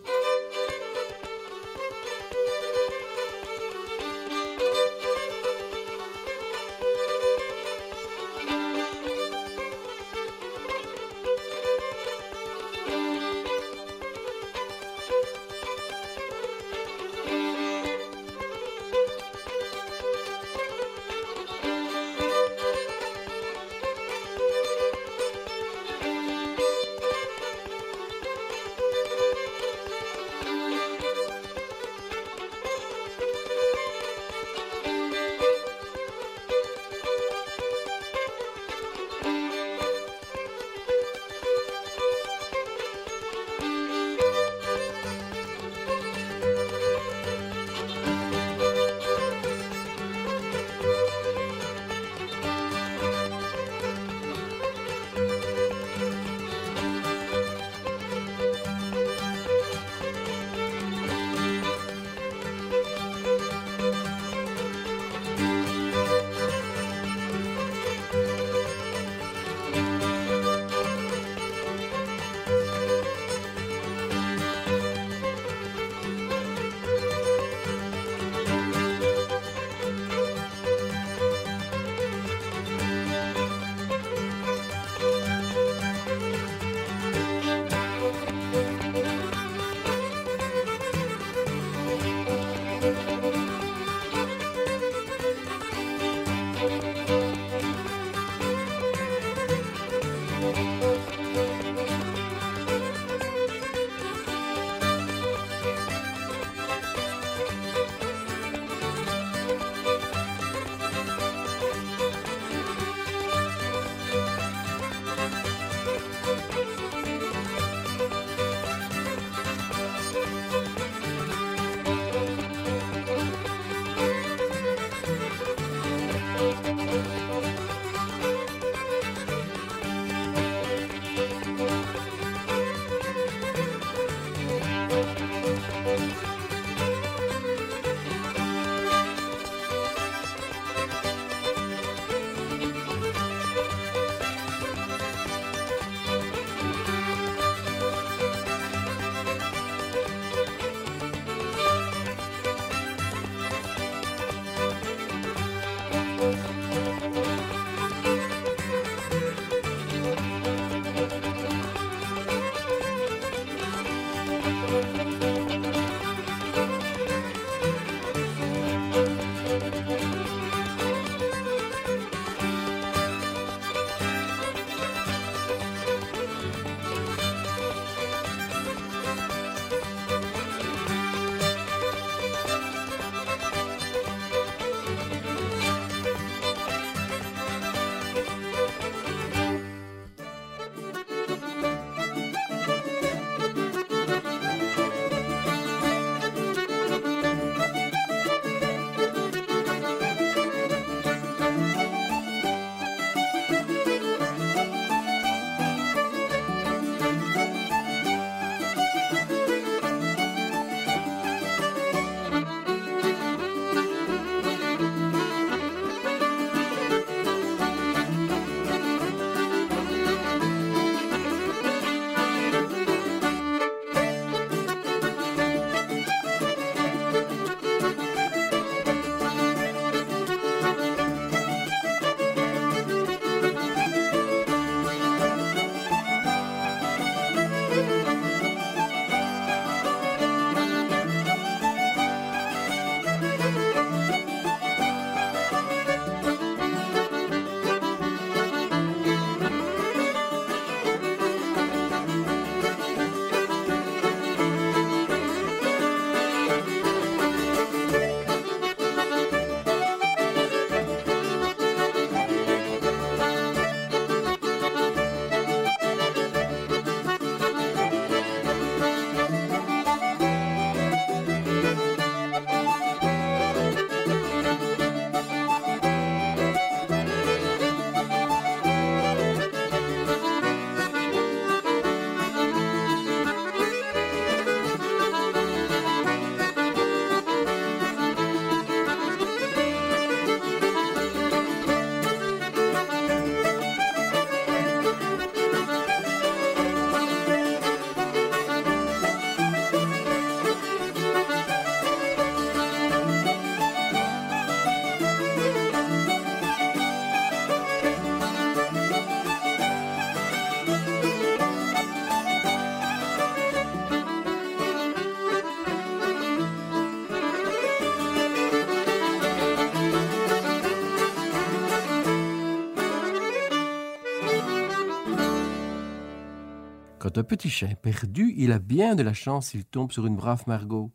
[327.14, 330.44] Un petit est perdu, il a bien de la chance s'il tombe sur une brave
[330.46, 330.90] Margot.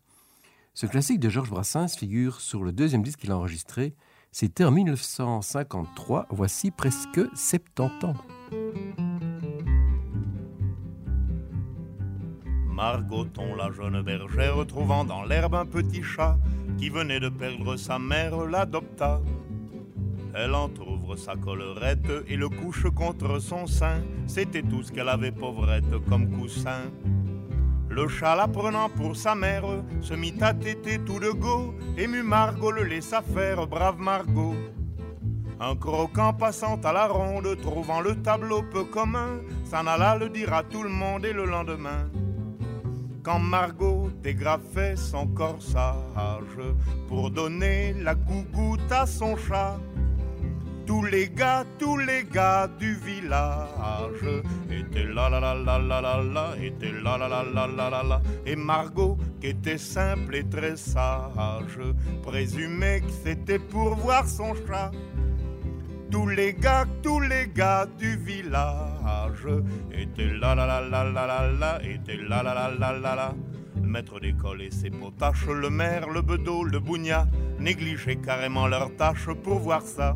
[0.74, 3.93] Ce classique de Georges Brassens figure sur le deuxième disque qu'il a enregistré.
[4.32, 8.15] C'était en 1953, voici presque 70 ans.
[12.68, 16.39] Margoton, la jeune bergère, trouvant dans l'herbe un petit chat
[16.80, 19.22] qui venait de perdre sa mère, l'adopta.
[20.34, 20.55] Elle
[21.15, 24.01] sa collerette et le couche contre son sein.
[24.25, 26.91] C'était tout ce qu'elle avait pauvrette comme coussin.
[27.89, 29.65] Le chat la prenant pour sa mère
[30.01, 31.73] se mit à téter tout de go.
[31.97, 34.55] Ému Margot le laissa faire, brave Margot.
[35.59, 40.53] Un croquant passant à la ronde, trouvant le tableau peu commun, s'en alla le dire
[40.53, 42.11] à tout le monde et le lendemain.
[43.23, 46.59] Quand Margot dégrafait son corsage
[47.07, 49.79] pour donner la gougoute à son chat,
[50.88, 54.26] tous les gars, tous les gars du village
[54.72, 58.03] étaient là là là là là là là, étaient là là là là là là
[58.03, 58.22] là.
[58.45, 61.77] Et Margot, qui était simple et très sage,
[62.23, 64.91] présumait que c'était pour voir son chat.
[66.09, 69.47] Tous les gars, tous les gars du village
[69.91, 73.34] étaient là là là là là là là, étaient là là là là là là.
[73.76, 77.27] Le maître d'école et ses potaches, le maire, le bedeau, le bougna,
[77.59, 80.15] négligeaient carrément leurs tâches pour voir ça.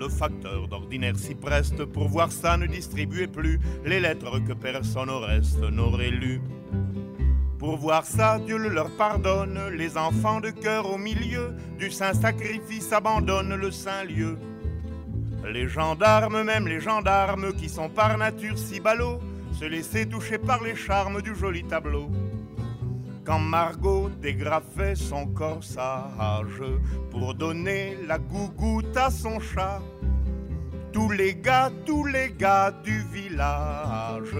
[0.00, 5.10] Le facteur d'ordinaire s'y preste pour voir ça ne distribuait plus les lettres que personne
[5.10, 6.40] au reste n'aurait lues.
[7.58, 12.14] Pour voir ça, Dieu le leur pardonne, les enfants de cœur au milieu du saint
[12.14, 14.38] sacrifice abandonnent le saint lieu.
[15.52, 19.20] Les gendarmes, même les gendarmes qui sont par nature si ballots,
[19.52, 22.10] se laissaient toucher par les charmes du joli tableau.
[23.24, 26.62] Quand Margot dégrafait son corsage
[27.10, 29.80] pour donner la gougoute à son chat,
[30.92, 34.34] tous les gars, tous les gars du village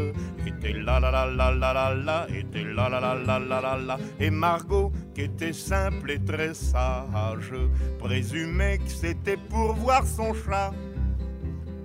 [0.47, 3.77] étaient là là là là là là là, étaient là là là là là là
[3.77, 3.98] là.
[4.19, 7.52] Et Margot, qui était simple et très sage,
[7.98, 10.73] présumait que c'était pour voir son chat.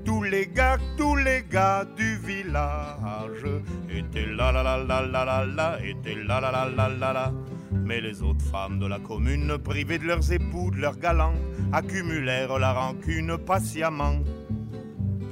[0.06, 3.46] Tous les gars, tous les gars du village
[3.90, 7.32] étaient là là là là là là là, étaient là là là là là là.
[7.72, 11.34] Mais les autres femmes de la commune, privées de leurs époux, de leurs galants,
[11.74, 14.20] accumulèrent la rancune patiemment.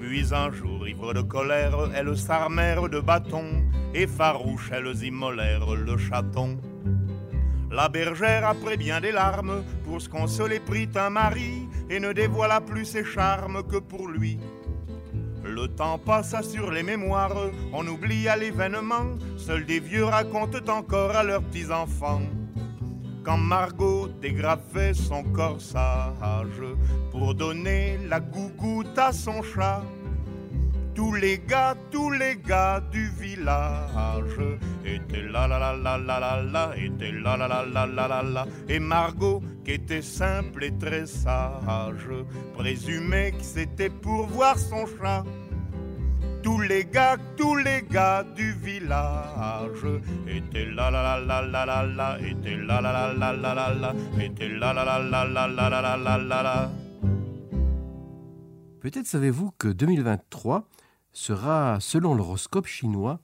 [0.02, 3.64] Puis un jour, ivres de colère, elles s'armèrent de bâtons
[3.94, 6.58] et farouches, elles immolèrent le chaton.
[7.72, 12.62] La bergère, après bien des larmes, pour se consoler, prit un mari et ne dévoila
[12.62, 14.38] plus ses charmes que pour lui.
[15.44, 17.36] Le temps passa sur les mémoires,
[17.74, 22.22] on oublia l'événement, seuls des vieux racontent encore à leurs petits-enfants.
[23.24, 26.64] Quand Margot dégrafait son corsage
[27.12, 29.84] pour donner la gougoute à son chat,
[30.96, 34.40] tous les gars, tous les gars du village
[34.86, 38.24] étaient là là là là là là là, étaient là là là là là là
[38.24, 38.46] là.
[38.70, 42.10] Et Margot, qui était simple et très sage,
[42.58, 45.24] présumait que c'était pour voir son chat.
[46.44, 49.86] Tous les gars, tous les gars du village
[50.28, 53.74] étaient là là là là là là là, étaient là là là là là là
[53.74, 56.72] là, étaient là là là là là là là là là là.
[58.82, 60.68] Peut-être savez-vous que 2023
[61.14, 63.20] sera, selon l'horoscope chinois,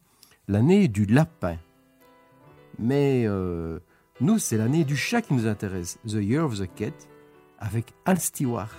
[0.47, 1.57] l'année du lapin.
[2.77, 3.79] Mais euh,
[4.21, 6.93] nous, c'est l'année du chat qui nous intéresse, The Year of the Cat,
[7.59, 8.69] avec Al Stewart.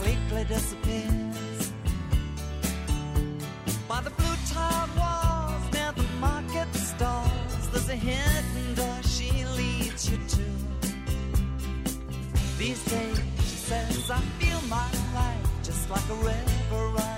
[0.00, 1.72] completely disappears.
[3.86, 10.10] By the blue tiled walls near the market stalls, there's a hidden door she leads
[10.10, 10.44] you to.
[12.58, 17.09] These days, she says, I feel my life just like a river.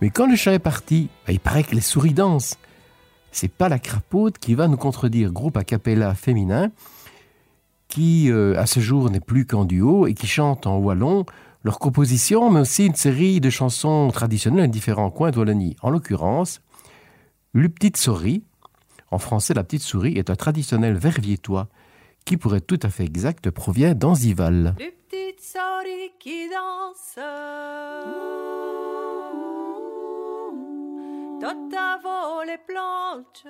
[0.00, 2.56] Mais quand le chat est parti, ah, il paraît que les souris dansent.
[3.32, 6.70] C'est pas la crapaute qui va nous contredire, groupe a cappella féminin,
[7.88, 11.26] qui euh, à ce jour n'est plus qu'en duo et qui chante en wallon
[11.64, 15.76] leur composition, mais aussi une série de chansons traditionnelles de différents coins de Wallonie.
[15.82, 16.60] En l'occurrence,
[17.52, 18.44] Le Petite Souris,
[19.10, 21.68] en français La Petite Souris, est un traditionnel verviétois
[22.24, 24.76] qui, pour être tout à fait exact, provient d'Anzival.
[24.78, 24.92] Le
[25.40, 27.18] Souris qui danse.
[31.40, 33.46] Tot avant les plantes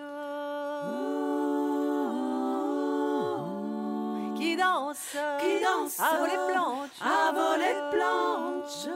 [4.37, 5.17] qui danse?
[5.41, 5.99] qui danse?
[5.99, 8.89] à les plantes, à les plantes.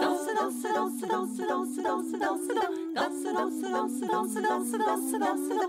[0.00, 2.52] Danse, danse, danse, danse, danse, danse, danse, danse,
[2.94, 5.60] danse, danse, danse, danse, danse, danse, danse, danse, danse,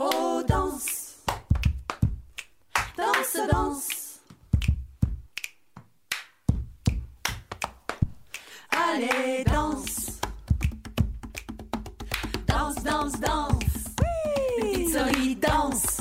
[0.00, 0.97] Oh, dance.
[2.98, 4.20] danse, danse.
[8.70, 10.20] Allez, danse.
[12.46, 13.94] Danse, danse, danse.
[14.62, 14.92] Oui.
[14.92, 15.98] Les danse.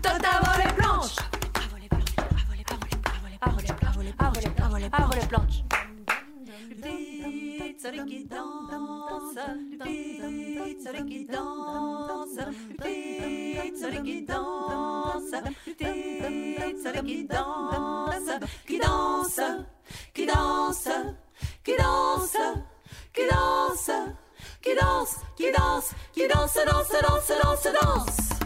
[0.00, 1.16] Tot avant les planches.
[1.54, 2.14] Avant les planches.
[2.18, 2.90] Avant les planches.
[3.40, 4.20] Avant les planches.
[4.20, 4.92] Avant les planches.
[4.92, 5.69] Avant les planches
[6.80, 17.82] pizzare chi danza, pizzare chi danza, pizzare chi danza, pizzare chi danza,
[18.64, 19.66] chi danza,
[20.12, 21.16] chi danza, chi danza,
[21.62, 22.66] chi danza,
[23.12, 24.16] qui danse,
[25.36, 28.38] qui danse, qui danse, danse, danse, danse, danse.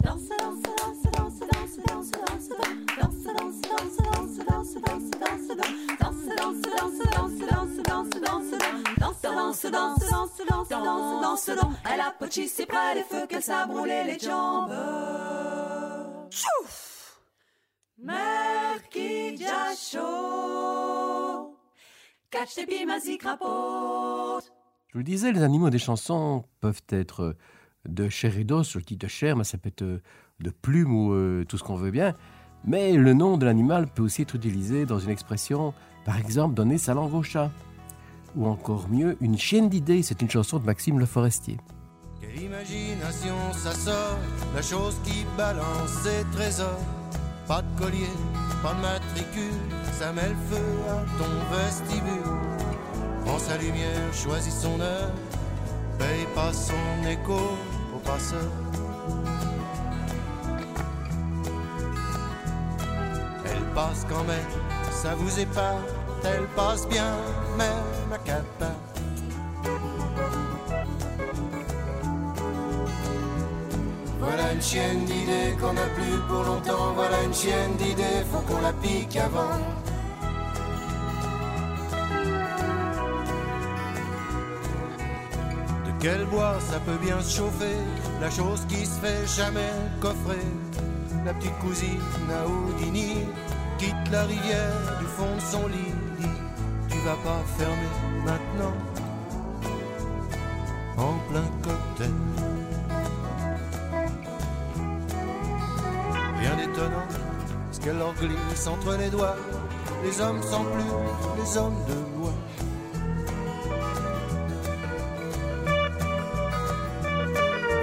[0.00, 2.54] Danse, danse, danse, danse, danse, danse,
[2.96, 3.07] danse.
[11.84, 12.14] Elle a.
[22.30, 22.58] Catch.
[24.88, 27.36] Je vous le disais, les animaux des chansons peuvent être euh,
[27.86, 30.02] de chair et d'os, je dis de chair, mais ça peut être euh,
[30.40, 32.14] de plumes ou euh, tout ce qu'on veut bien.
[32.64, 35.72] Mais le nom de l'animal peut aussi être utilisé dans une expression,
[36.04, 37.50] par exemple, donner sa langue au chat.
[38.36, 41.58] Ou encore mieux, une chienne d'idées, c'est une chanson de Maxime Le Forestier.
[42.20, 44.18] Quelle imagination ça sort,
[44.54, 46.80] la chose qui balance ses trésors.
[47.46, 48.10] Pas de collier,
[48.62, 49.60] pas de matricule,
[49.92, 52.36] ça met le feu à ton vestibule.
[53.24, 55.10] Prends sa lumière, choisis son heure,
[55.98, 57.40] paye pas son écho
[57.94, 58.50] au passeur.
[63.78, 64.52] Passe quand même,
[64.90, 65.88] ça vous épate,
[66.24, 67.12] elle passe bien,
[67.56, 69.00] même à quatre pattes.
[74.18, 76.92] Voilà une chienne d'idées qu'on n'a plus pour longtemps.
[76.96, 79.58] Voilà une chienne d'idées, faut qu'on la pique avant.
[85.86, 87.78] De quel bois ça peut bien se chauffer?
[88.20, 90.46] La chose qui se fait jamais coffrer.
[91.24, 93.26] La petite cousine à Houdini
[93.78, 95.94] quitte la rivière du fond de son lit.
[96.90, 97.92] Tu vas pas fermer
[98.24, 98.76] maintenant
[100.96, 102.10] en plein cocktail.
[106.40, 107.08] Rien d'étonnant,
[107.70, 109.36] ce qu'elle leur glisse entre les doigts.
[110.04, 110.92] Les hommes sans plus,
[111.38, 112.32] les hommes de loi.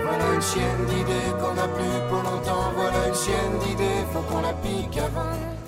[0.04, 2.72] Voilà une chienne d'idées qu'on n'a plus pour longtemps.
[2.76, 5.65] Voilà une chienne d'idées, faut qu'on la pique avant.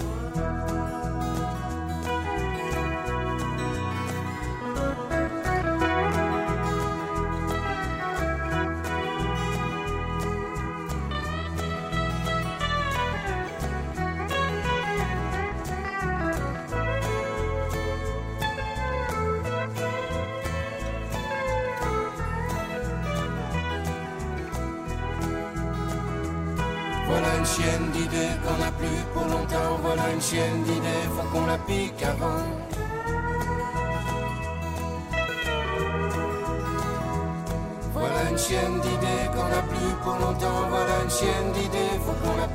[37.93, 40.69] Voilà une chienne d'idées qu'on a plus pour longtemps.
[40.69, 42.47] Voilà une chienne d'idées, faut qu'on la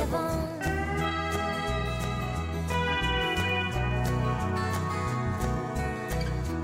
[0.00, 0.38] avant.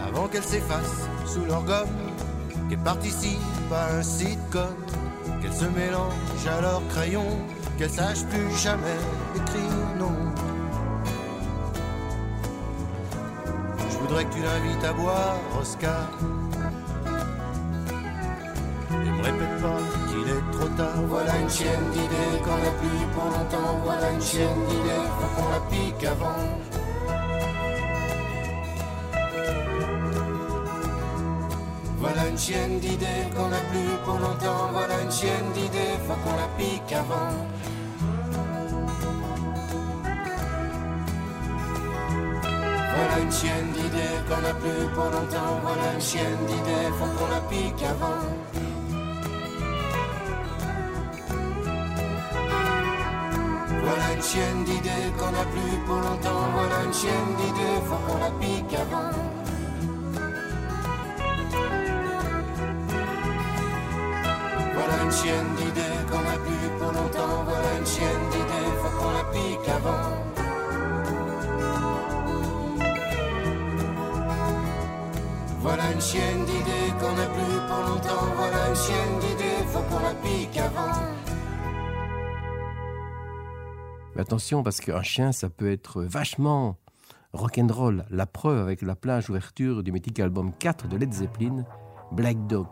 [0.07, 1.89] Avant qu'elle s'efface sous leur gomme,
[2.69, 3.41] qu'elle participe
[3.73, 4.77] à un sitcom,
[5.43, 7.27] qu'elle se mélange à leur crayon,
[7.77, 9.01] qu'elle sache plus jamais
[14.17, 16.09] Que tu l'invites à boire, Oscar.
[18.91, 21.03] Et me répète pas qu'il est trop tard.
[21.07, 23.79] Voilà une chienne d'idées qu'on a plus pour longtemps.
[23.85, 26.41] Voilà une chienne d'idées, faut qu'on la pique avant.
[31.99, 34.71] Voilà une chienne d'idées qu'on a plus pour longtemps.
[34.73, 37.35] Voilà une chienne d'idées, faut qu'on la pique avant.
[42.97, 43.73] Voilà une chienne
[44.37, 45.61] qu'on a plus pour longtemps.
[45.63, 48.23] Voilà une chienne d'idées, faut qu'on la pique avant.
[53.85, 56.47] Voilà une chienne d'idées qu'on a plus pour longtemps.
[56.55, 59.11] Voilà une chienne d'idées, faut qu'on la pique avant.
[64.75, 67.45] Voilà une chienne d'idées qu'on a plus pour longtemps.
[67.47, 70.26] Voilà une chienne d'idées, faut qu'on la pique avant.
[75.97, 78.27] Une chienne d'idées qu'on a plus pour longtemps.
[78.37, 80.93] Voilà une chienne d'idées, faut qu'on la pique avant.
[84.15, 86.77] Mais attention, parce qu'un chien, ça peut être vachement
[87.33, 88.05] rock'n'roll.
[88.11, 91.65] La preuve avec la plage ouverture du mythique album 4 de Led Zeppelin,
[92.13, 92.69] Black Dog.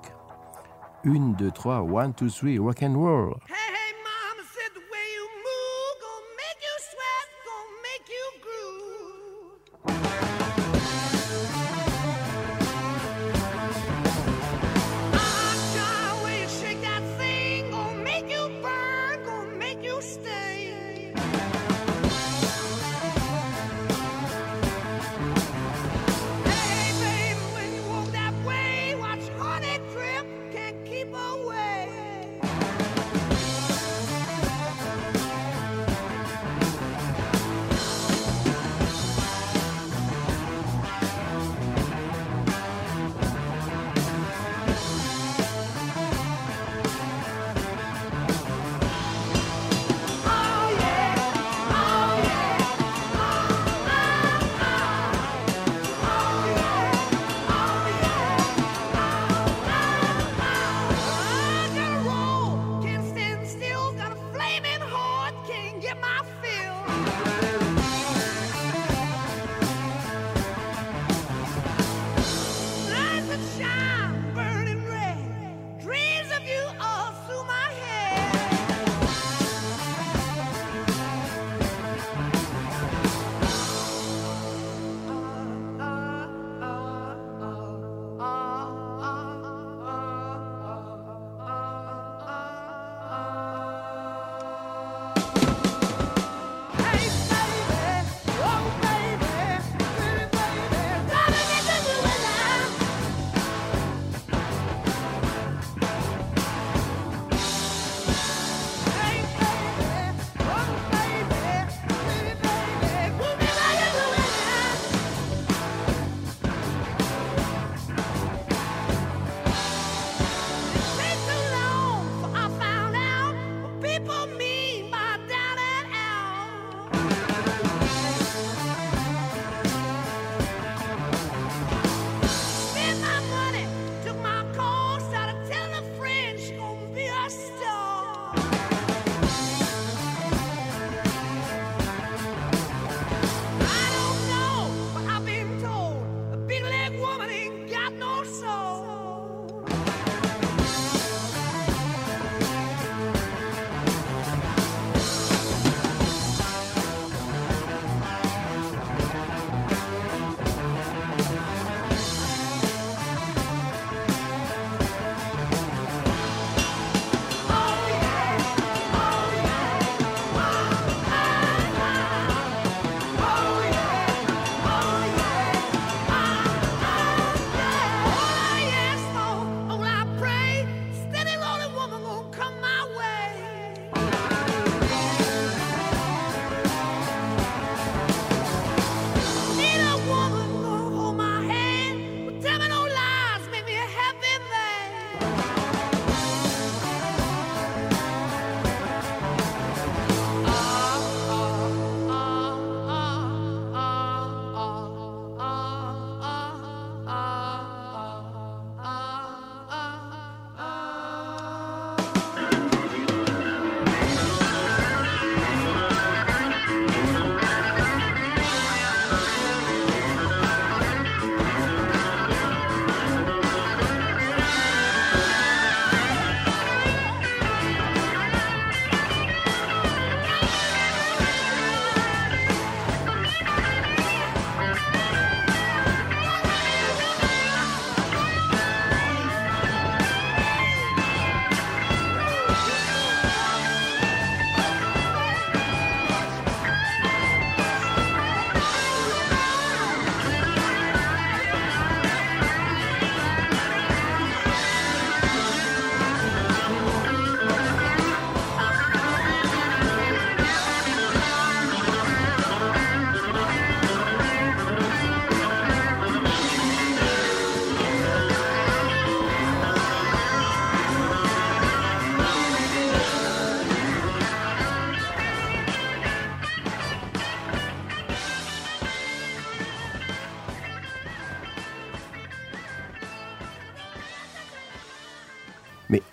[1.07, 3.37] 1, 2, 3, 1, 2, 3, rock'n'roll.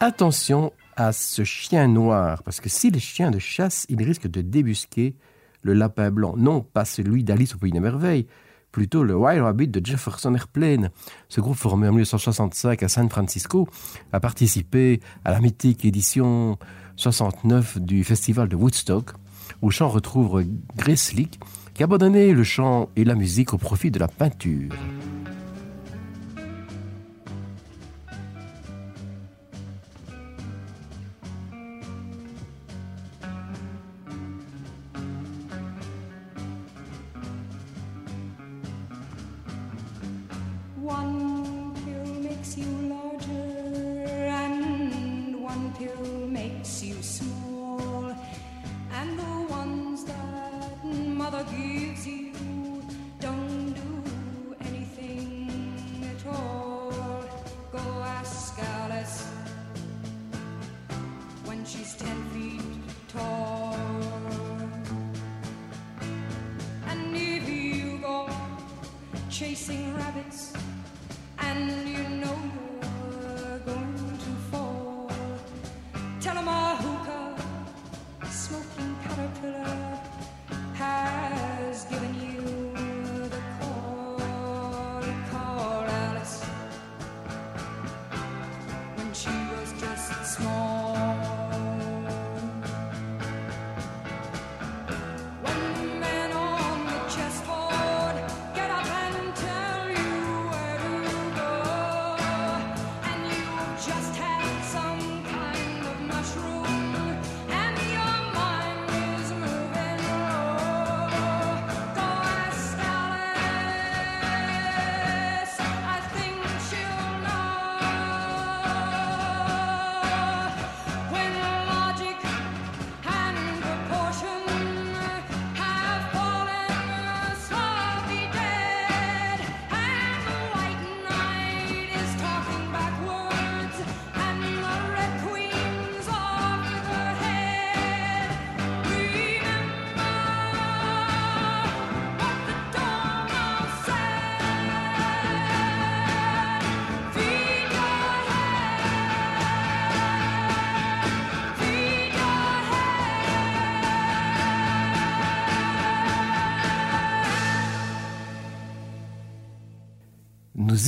[0.02, 4.42] Attention à ce chien noir, parce que si les chiens de chasse, il risque de
[4.42, 5.16] débusquer
[5.62, 8.26] le lapin blanc, non pas celui d'Alice au Pays des Merveilles,
[8.72, 10.90] plutôt le Wild Rabbit de Jefferson Airplane.
[11.30, 13.68] Ce groupe formé en 1965 à San Francisco
[14.12, 16.58] a participé à la mythique édition
[16.96, 19.12] 69 du festival de Woodstock,
[19.62, 20.44] où le chant retrouve
[20.76, 21.14] Grace
[21.74, 24.72] qui a abandonné le chant et la musique au profit de la peinture.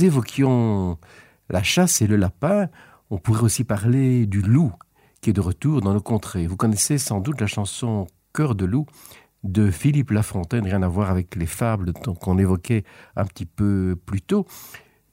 [0.02, 0.98] Évoquions
[1.50, 2.68] la chasse et le lapin.
[3.10, 4.72] On pourrait aussi parler du loup
[5.20, 6.46] qui est de retour dans nos contrées.
[6.46, 8.86] Vous connaissez sans doute la chanson Cœur de loup
[9.44, 12.82] de Philippe Lafontaine, rien à voir avec les fables qu'on évoquait
[13.14, 14.46] un petit peu plus tôt.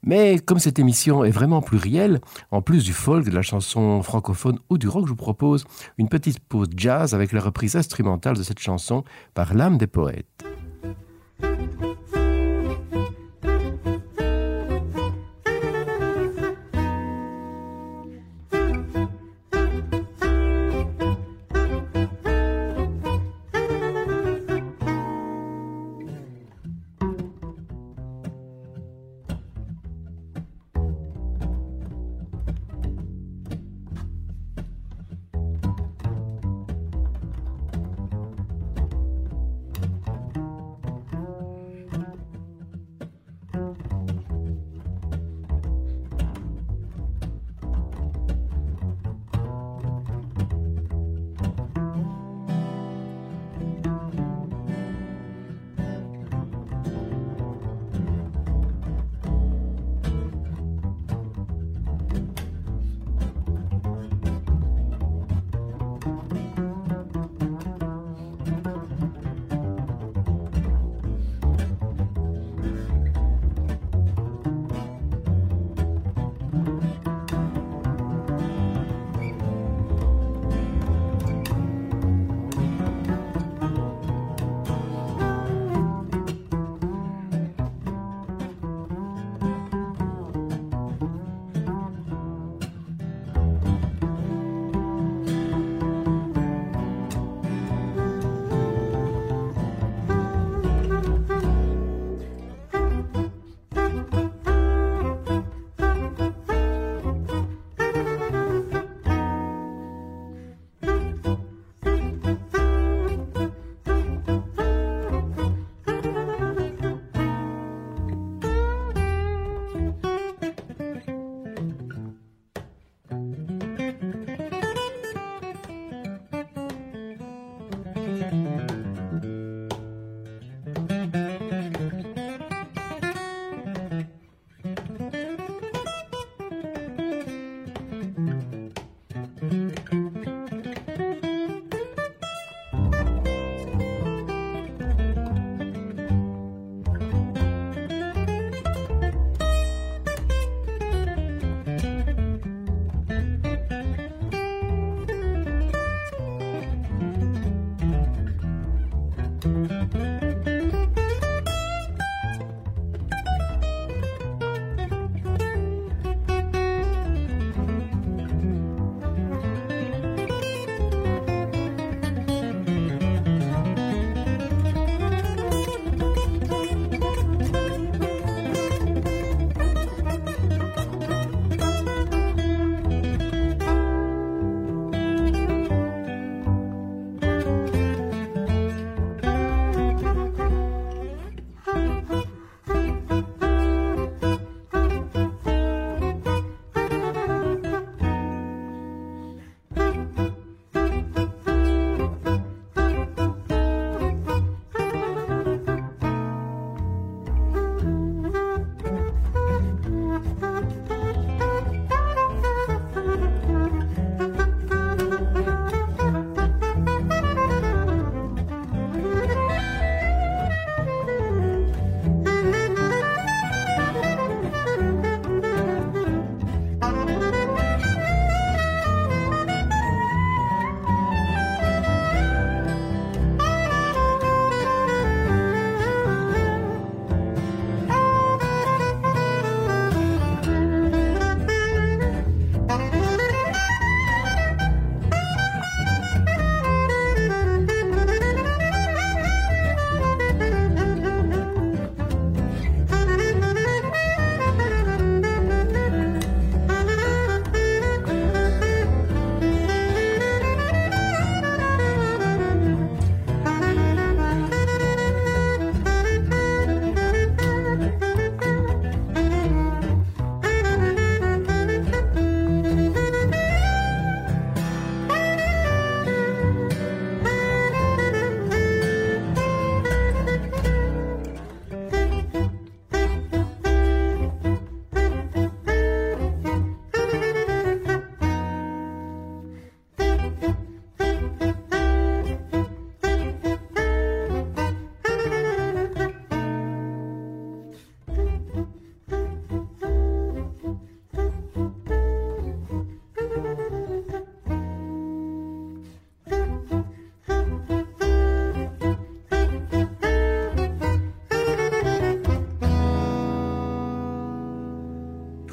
[0.04, 4.58] Mais comme cette émission est vraiment plurielle, en plus du folk, de la chanson francophone
[4.68, 5.64] ou du rock, je vous propose
[5.96, 9.04] une petite pause jazz avec la reprise instrumentale de cette chanson
[9.34, 10.44] par l'âme des poètes.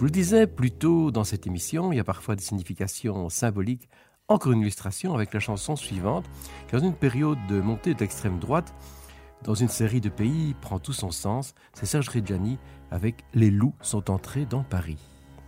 [0.09, 3.89] Le disais plus tôt dans cette émission, il y a parfois des significations symboliques.
[4.27, 6.25] Encore une illustration avec la chanson suivante,
[6.67, 8.73] qui dans une période de montée d'extrême droite,
[9.43, 11.53] dans une série de pays, prend tout son sens.
[11.73, 12.57] C'est Serge Reggiani
[12.89, 14.97] avec Les loups sont entrés dans Paris.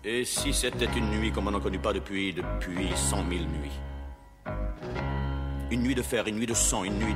[0.04, 3.80] Et si c'était une nuit comme on n'en connaît pas depuis, depuis cent mille nuits?
[5.72, 7.16] Une nuit de fer, une nuit de sang, une nuit...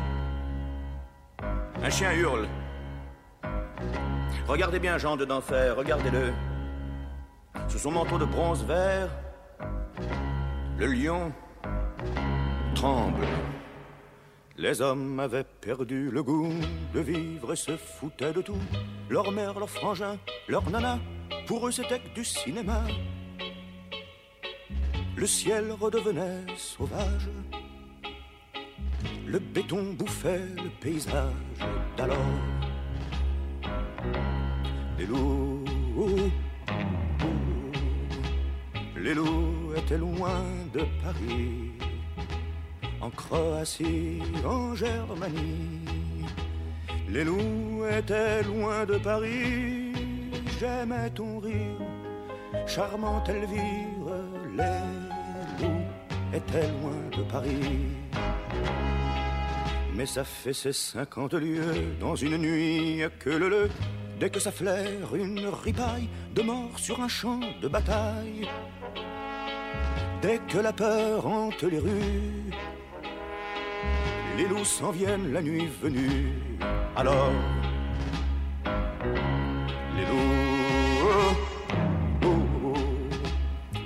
[1.83, 2.47] Un chien hurle.
[4.47, 6.33] Regardez bien Jean de d'enfer, regardez-le.
[7.67, 9.09] Sous son manteau de bronze vert,
[10.77, 11.31] le lion
[12.73, 13.25] tremble.
[14.57, 16.53] Les hommes avaient perdu le goût
[16.93, 18.57] de vivre et se foutaient de tout.
[19.09, 20.17] Leur mère, leur frangin,
[20.47, 20.99] leur nana,
[21.47, 22.83] pour eux c'était que du cinéma.
[25.17, 27.29] Le ciel redevenait sauvage.
[29.25, 31.33] Le béton bouffait le paysage
[31.97, 32.17] d'alors.
[34.97, 35.63] Les loups,
[39.05, 40.41] les loups étaient loin
[40.73, 41.73] de Paris,
[42.99, 45.85] en Croatie, en Germanie.
[47.07, 49.93] Les loups étaient loin de Paris,
[50.59, 51.81] j'aimais ton rire,
[52.65, 54.15] charmante Elvire.
[54.59, 54.81] Les
[55.59, 55.85] loups
[56.33, 57.77] étaient loin de Paris.
[59.95, 63.69] Mais ça fait ses cinquante lieues dans une nuit que le le,
[64.19, 68.47] dès que ça flaire une ripaille de mort sur un champ de bataille.
[70.21, 72.51] Dès que la peur hante les rues,
[74.37, 76.33] les loups s'en viennent la nuit venue.
[76.95, 77.31] Alors,
[79.95, 80.35] les loups,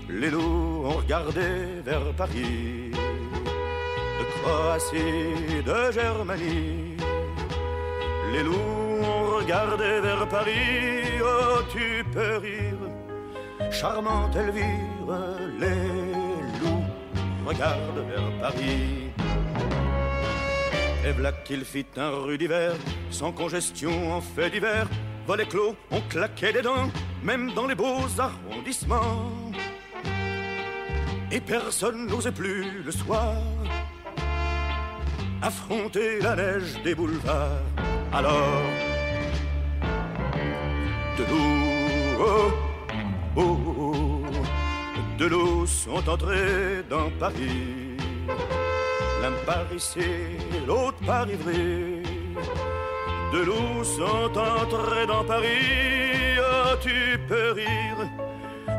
[0.10, 7.09] les loups ont regardé vers Paris, de Croatie, de Germanie.
[8.32, 14.66] Les loups ont regardé vers Paris, oh tu peux rire, charmante Elvire,
[15.60, 16.86] les loups
[17.46, 19.10] regardent vers Paris.
[21.06, 22.74] Et v'là qu'il fit un rude hiver,
[23.10, 24.88] sans congestion en fait d'hiver,
[25.26, 26.92] volets clos, on claquait des dents,
[27.24, 29.32] même dans les beaux arrondissements.
[31.32, 33.36] Et personne n'osait plus le soir
[35.42, 37.64] affronter la neige des boulevards.
[38.12, 38.62] Alors,
[41.18, 42.52] de loups,
[43.36, 44.22] oh, oh,
[45.18, 47.98] de loups sont entrés dans Paris.
[49.22, 50.00] L'un par ici,
[50.68, 52.04] l'autre par Ivry.
[53.34, 56.40] De loups sont entrés dans Paris.
[56.40, 58.10] Oh, tu peux rire,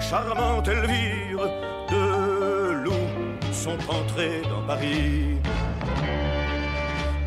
[0.01, 1.47] charmante Elvire?
[1.91, 5.37] De loups sont entrés dans Paris.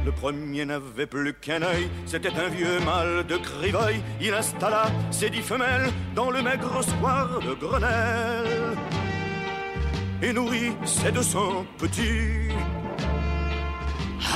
[0.05, 4.01] Le premier n'avait plus qu'un œil, c'était un vieux mâle de Criveuil.
[4.19, 8.77] Il installa ses dix femelles dans le maigre square de Grenelle
[10.21, 12.49] et nourrit ses deux cents petits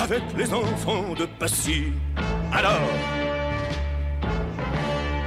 [0.02, 1.85] avec les enfants de Passy.
[2.52, 2.89] Alors,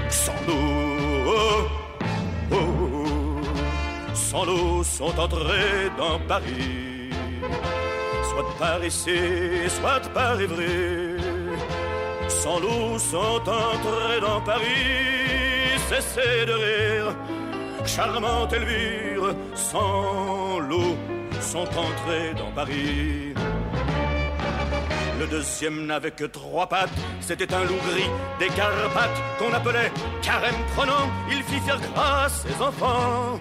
[0.08, 1.68] sans l'eau,
[2.52, 3.40] oh, oh,
[4.14, 7.10] sans l'eau sont entrés dans Paris,
[8.30, 11.16] soit par essai, soit par évré.
[12.28, 17.16] Sans l'eau sont entrés dans Paris, cessez de rire,
[17.84, 20.96] charmante Elvire, sans l'eau
[21.40, 23.34] sont entrés dans Paris.
[25.18, 29.92] Le deuxième n'avait que trois pattes, c'était un loup gris des Carpates qu'on appelait
[30.22, 31.10] carême prenant.
[31.30, 33.38] Il fit faire grâce ses enfants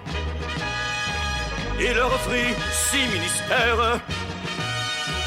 [1.80, 4.00] et leur offrit six ministères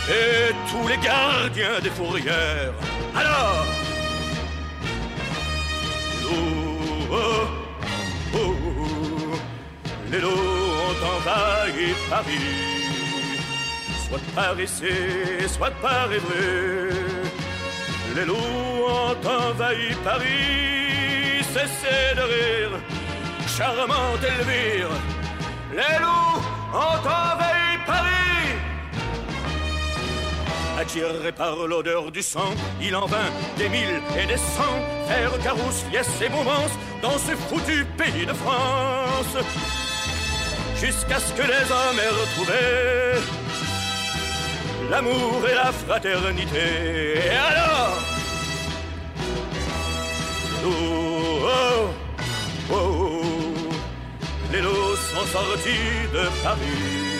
[0.10, 2.74] et tous les gardiens des fourrières.
[3.16, 3.66] Alors,
[6.26, 7.18] oh,
[8.34, 8.56] oh,
[10.12, 12.74] les lots ont envahi Paris
[14.14, 16.90] soit par essai, soit par évré.
[18.16, 22.74] Les loups ont envahi Paris, cessez de rire,
[23.48, 24.94] charmante Elvire.
[25.72, 26.42] Les loups
[26.74, 28.13] ont envahi Paris.
[30.84, 35.86] Attiré par l'odeur du sang, il en vint des mille et des cents, faire carousse,
[35.94, 39.38] liesse et mouvance dans ce foutu pays de France.
[40.76, 42.60] Jusqu'à ce que les hommes aient retrouvé
[44.92, 47.18] l'amour et la fraternité.
[47.28, 47.98] Et alors
[50.66, 50.70] oh,
[51.46, 51.88] oh,
[52.74, 53.22] oh, oh,
[54.52, 57.13] les lots sont sortis de Paris,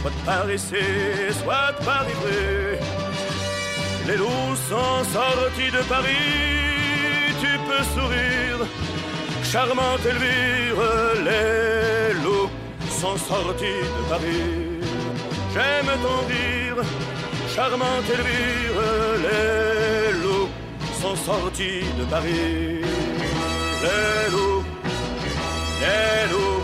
[0.00, 2.78] soit par essai, soit par ivré.
[4.06, 8.60] Les lots sont sortis de Paris, tu peux sourire,
[9.44, 10.82] charmante Elvire,
[11.28, 12.50] les lots
[13.00, 14.80] sont sortis de Paris.
[15.52, 16.80] J'aime ton rire,
[17.54, 18.80] charmante Elvire,
[19.26, 20.48] les loups
[21.00, 22.80] sont sortis de Paris.
[23.82, 24.64] Loups, les loups,
[25.82, 26.62] les loups,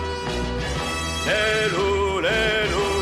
[1.27, 2.96] les loups, les loups.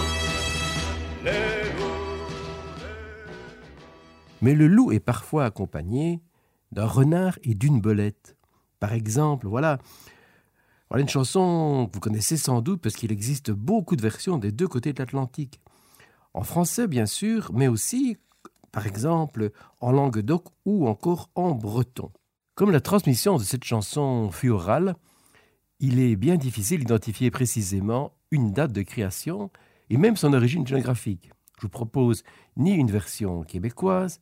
[4.42, 6.20] Mais le loup est parfois accompagné
[6.70, 8.36] d'un renard et d'une belette.
[8.78, 9.78] Par exemple, voilà,
[10.90, 14.52] voilà une chanson que vous connaissez sans doute parce qu'il existe beaucoup de versions des
[14.52, 15.60] deux côtés de l'Atlantique.
[16.34, 18.18] En français, bien sûr, mais aussi,
[18.70, 22.10] par exemple, en langue d'oc ou encore en breton.
[22.54, 24.94] Comme la transmission de cette chanson fut orale,
[25.80, 29.50] il est bien difficile d'identifier précisément une date de création
[29.94, 31.30] et même son origine géographique.
[31.56, 32.24] Je vous propose
[32.56, 34.20] ni une version québécoise,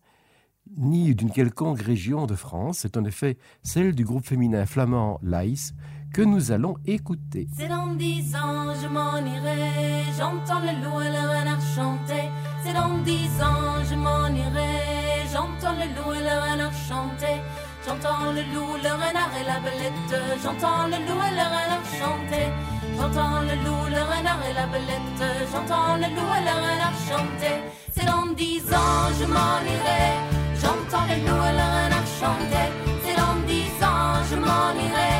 [0.77, 2.81] ni d'une quelconque région de France.
[2.81, 5.73] C'est en effet celle du groupe féminin flamand Laïs
[6.12, 7.49] que nous allons écouter.
[7.57, 10.05] C'est dans dix ans, je m'en irai.
[10.19, 12.28] J'entends le loup et le renard chanter.
[12.62, 15.24] C'est dans dix ans, je m'en irai.
[15.32, 17.40] J'entends le loup et le renard chanter.
[17.86, 20.20] J'entends le loup, le renard et la belette.
[20.43, 22.82] J'entends le loup et le renard chanter.
[22.97, 25.23] J'entends le loup, le renard et la belette.
[25.51, 27.56] J'entends le loup et le renard chanter.
[27.94, 30.05] C'est dans dix ans, je m'en irai.
[30.60, 32.69] J'entends le loup et le renard chanter.
[33.05, 35.12] C'est dans dix ans, je m'en irai.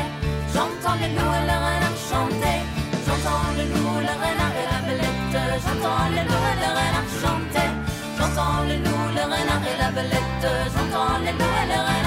[0.53, 2.57] J'entends le loup et le renard chanter.
[3.05, 5.35] J'entends le loup, le renard et la belette.
[5.63, 7.69] J'entends le loup et le renard chanter.
[8.17, 10.45] J'entends le loup, le renard et la belette.
[10.73, 12.02] J'entends le loup et le renard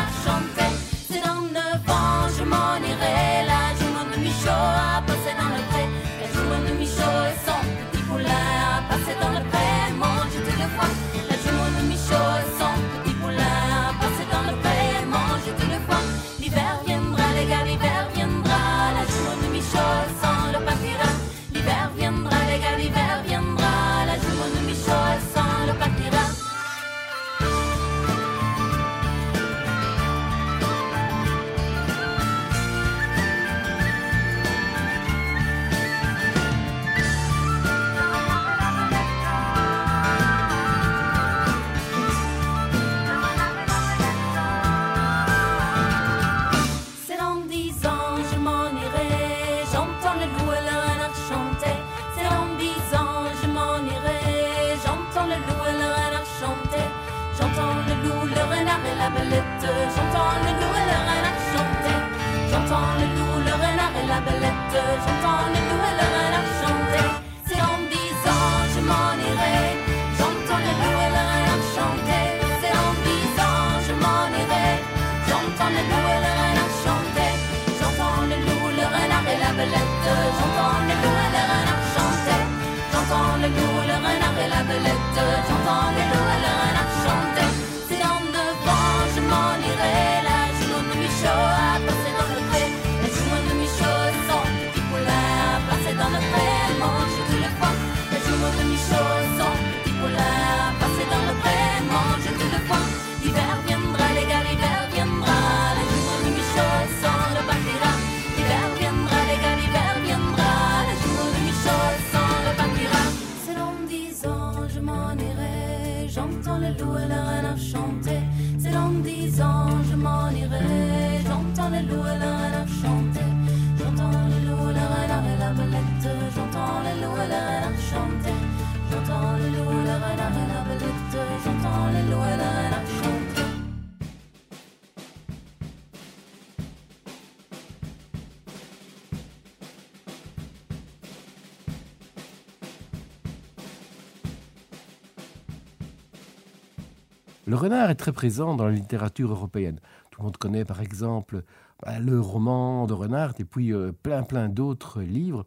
[147.67, 149.81] renard est très présent dans la littérature européenne.
[150.11, 151.43] Tout le monde connaît par exemple
[151.83, 155.45] bah, le roman de Renard et puis euh, plein plein d'autres livres.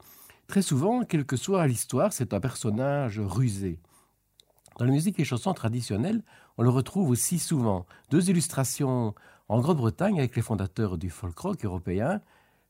[0.48, 3.80] Très souvent, quelle que soit l'histoire, c'est un personnage rusé.
[4.78, 6.22] Dans la musique et chansons traditionnelles,
[6.58, 7.86] on le retrouve aussi souvent.
[8.10, 9.14] Deux illustrations
[9.48, 12.22] en Grande-Bretagne avec les fondateurs du folk rock européen.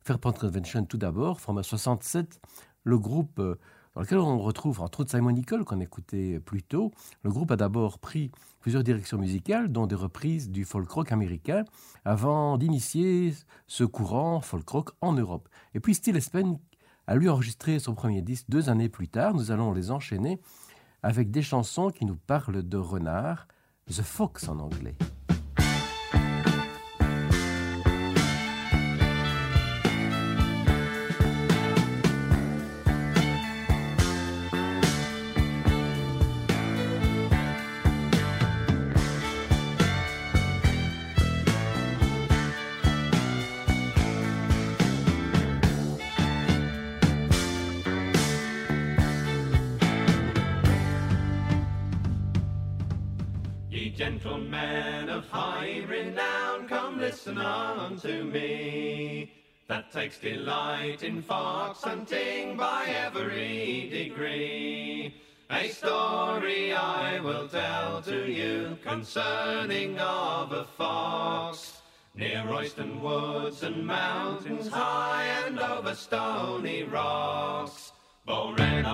[0.02, 2.40] Fairport Convention tout d'abord, formé en 67,
[2.84, 3.56] le groupe euh,
[3.96, 6.92] dans lequel on retrouve entre autres Simon Nicole qu'on écoutait plus tôt.
[7.24, 11.64] Le groupe a d'abord pris plusieurs directions musicales, dont des reprises du folk rock américain,
[12.06, 13.34] avant d'initier
[13.68, 15.50] ce courant folk rock en Europe.
[15.74, 16.58] Et puis Steve Espen
[17.08, 19.34] a lui enregistré son premier disque deux années plus tard.
[19.34, 20.40] Nous allons les enchaîner
[21.02, 23.48] avec des chansons qui nous parlent de renard,
[23.88, 24.96] The Fox en anglais.
[57.30, 59.32] Listen unto me.
[59.68, 65.14] That takes delight in fox hunting by every degree.
[65.52, 71.82] A story I will tell to you concerning of a fox.
[72.16, 77.92] Near Royston woods and mountains high and over stony rocks.
[78.26, 78.86] Boren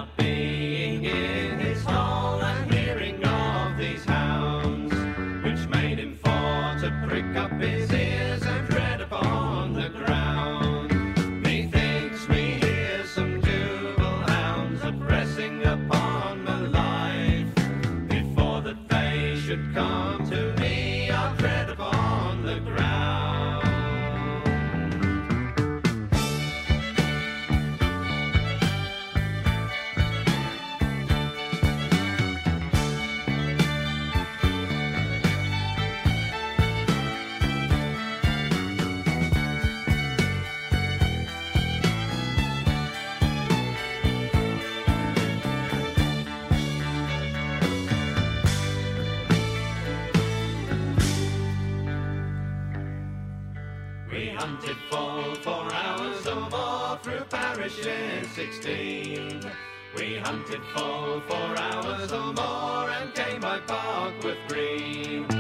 [58.36, 59.50] 16.
[59.96, 65.35] We hunted full for hours or more and came by park with Green.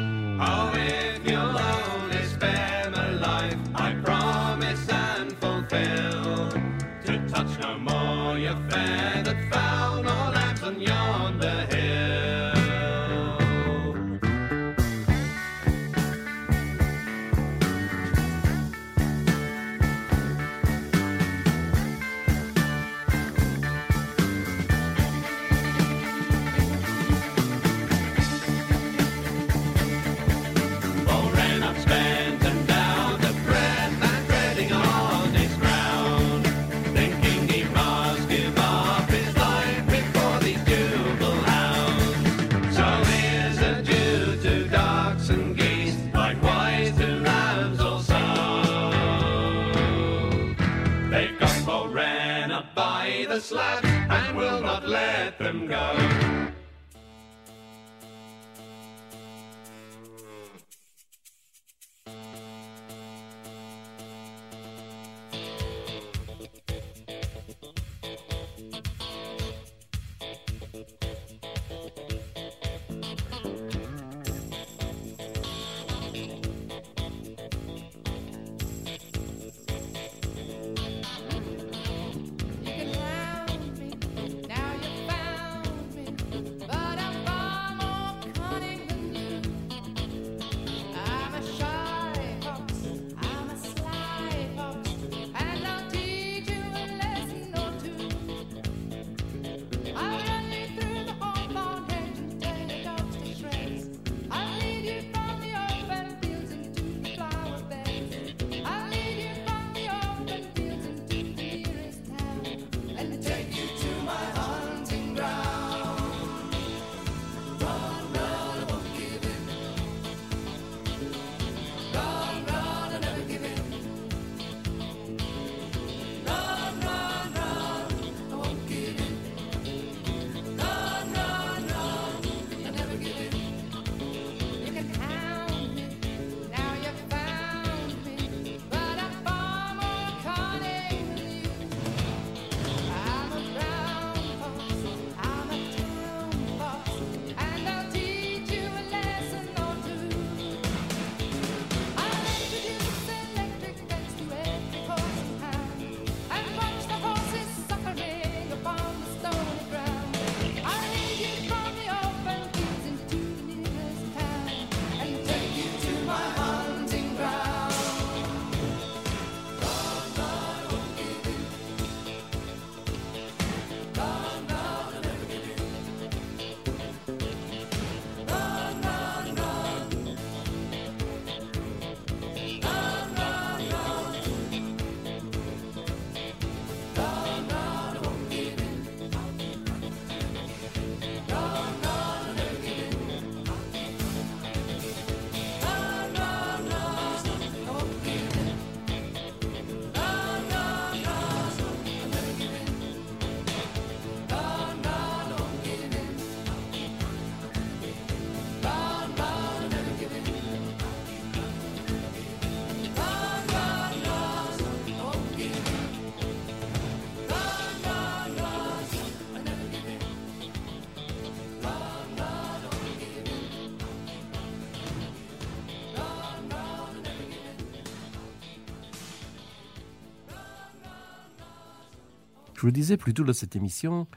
[232.66, 234.08] Je le disais plus tôt dans cette émission,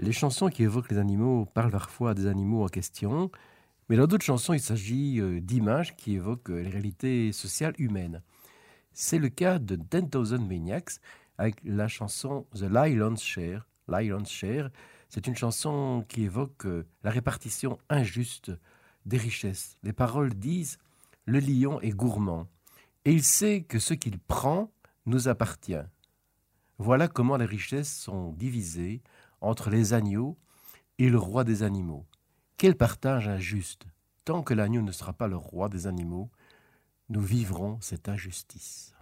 [0.00, 3.30] les chansons qui évoquent les animaux parlent parfois des animaux en question,
[3.88, 8.22] mais dans d'autres chansons, il s'agit euh, d'images qui évoquent euh, les réalités sociales humaines.
[8.92, 10.94] C'est le cas de 10,000 Maniacs
[11.38, 13.68] avec la chanson The Lion's Share.
[13.86, 14.70] Lion's Share,
[15.08, 18.50] c'est une chanson qui évoque euh, la répartition injuste
[19.06, 19.76] des richesses.
[19.84, 20.78] Les paroles disent
[21.24, 22.48] Le lion est gourmand
[23.04, 24.72] et il sait que ce qu'il prend
[25.06, 25.84] nous appartient.
[26.82, 29.02] Voilà comment les richesses sont divisées
[29.42, 30.38] entre les agneaux
[30.96, 32.06] et le roi des animaux.
[32.56, 33.84] Quel partage injuste
[34.24, 36.30] Tant que l'agneau ne sera pas le roi des animaux,
[37.10, 38.94] nous vivrons cette injustice.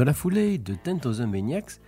[0.00, 1.78] Dans la foulée de Ten Thousand Maniacs,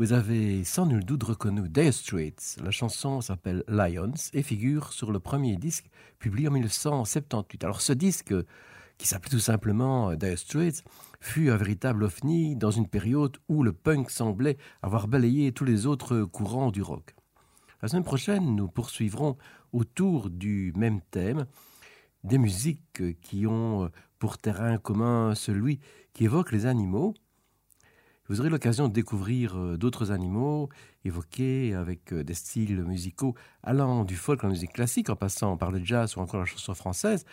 [0.00, 2.56] vous avez sans nul doute reconnu Dire Straits.
[2.60, 7.62] La chanson s'appelle Lions et figure sur le premier disque publié en 1978.
[7.62, 8.34] Alors ce disque,
[8.98, 10.82] qui s'appelait tout simplement Dire Straits,
[11.20, 15.86] fut un véritable ovni dans une période où le punk semblait avoir balayé tous les
[15.86, 17.14] autres courants du rock.
[17.80, 19.36] La semaine prochaine, nous poursuivrons
[19.72, 21.46] autour du même thème
[22.24, 25.78] des musiques qui ont pour terrain commun celui
[26.12, 27.14] qui évoque les animaux.
[28.28, 30.68] Vous aurez l'occasion de découvrir euh, d'autres animaux
[31.04, 35.56] évoqués avec euh, des styles musicaux allant du folk à la musique classique, en passant
[35.56, 37.24] par le jazz ou encore la chanson française,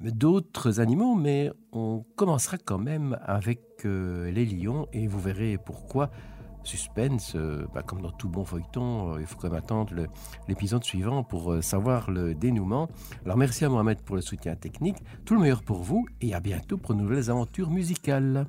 [0.00, 6.10] d'autres animaux, mais on commencera quand même avec euh, les lions et vous verrez pourquoi.
[6.62, 7.36] Suspense,
[7.74, 10.06] bah, comme dans tout bon feuilleton, il faut quand même attendre
[10.48, 12.88] l'épisode suivant pour savoir le dénouement.
[13.26, 14.96] Alors merci à Mohamed pour le soutien technique,
[15.26, 18.46] tout le meilleur pour vous et à bientôt pour de nouvelles aventures musicales.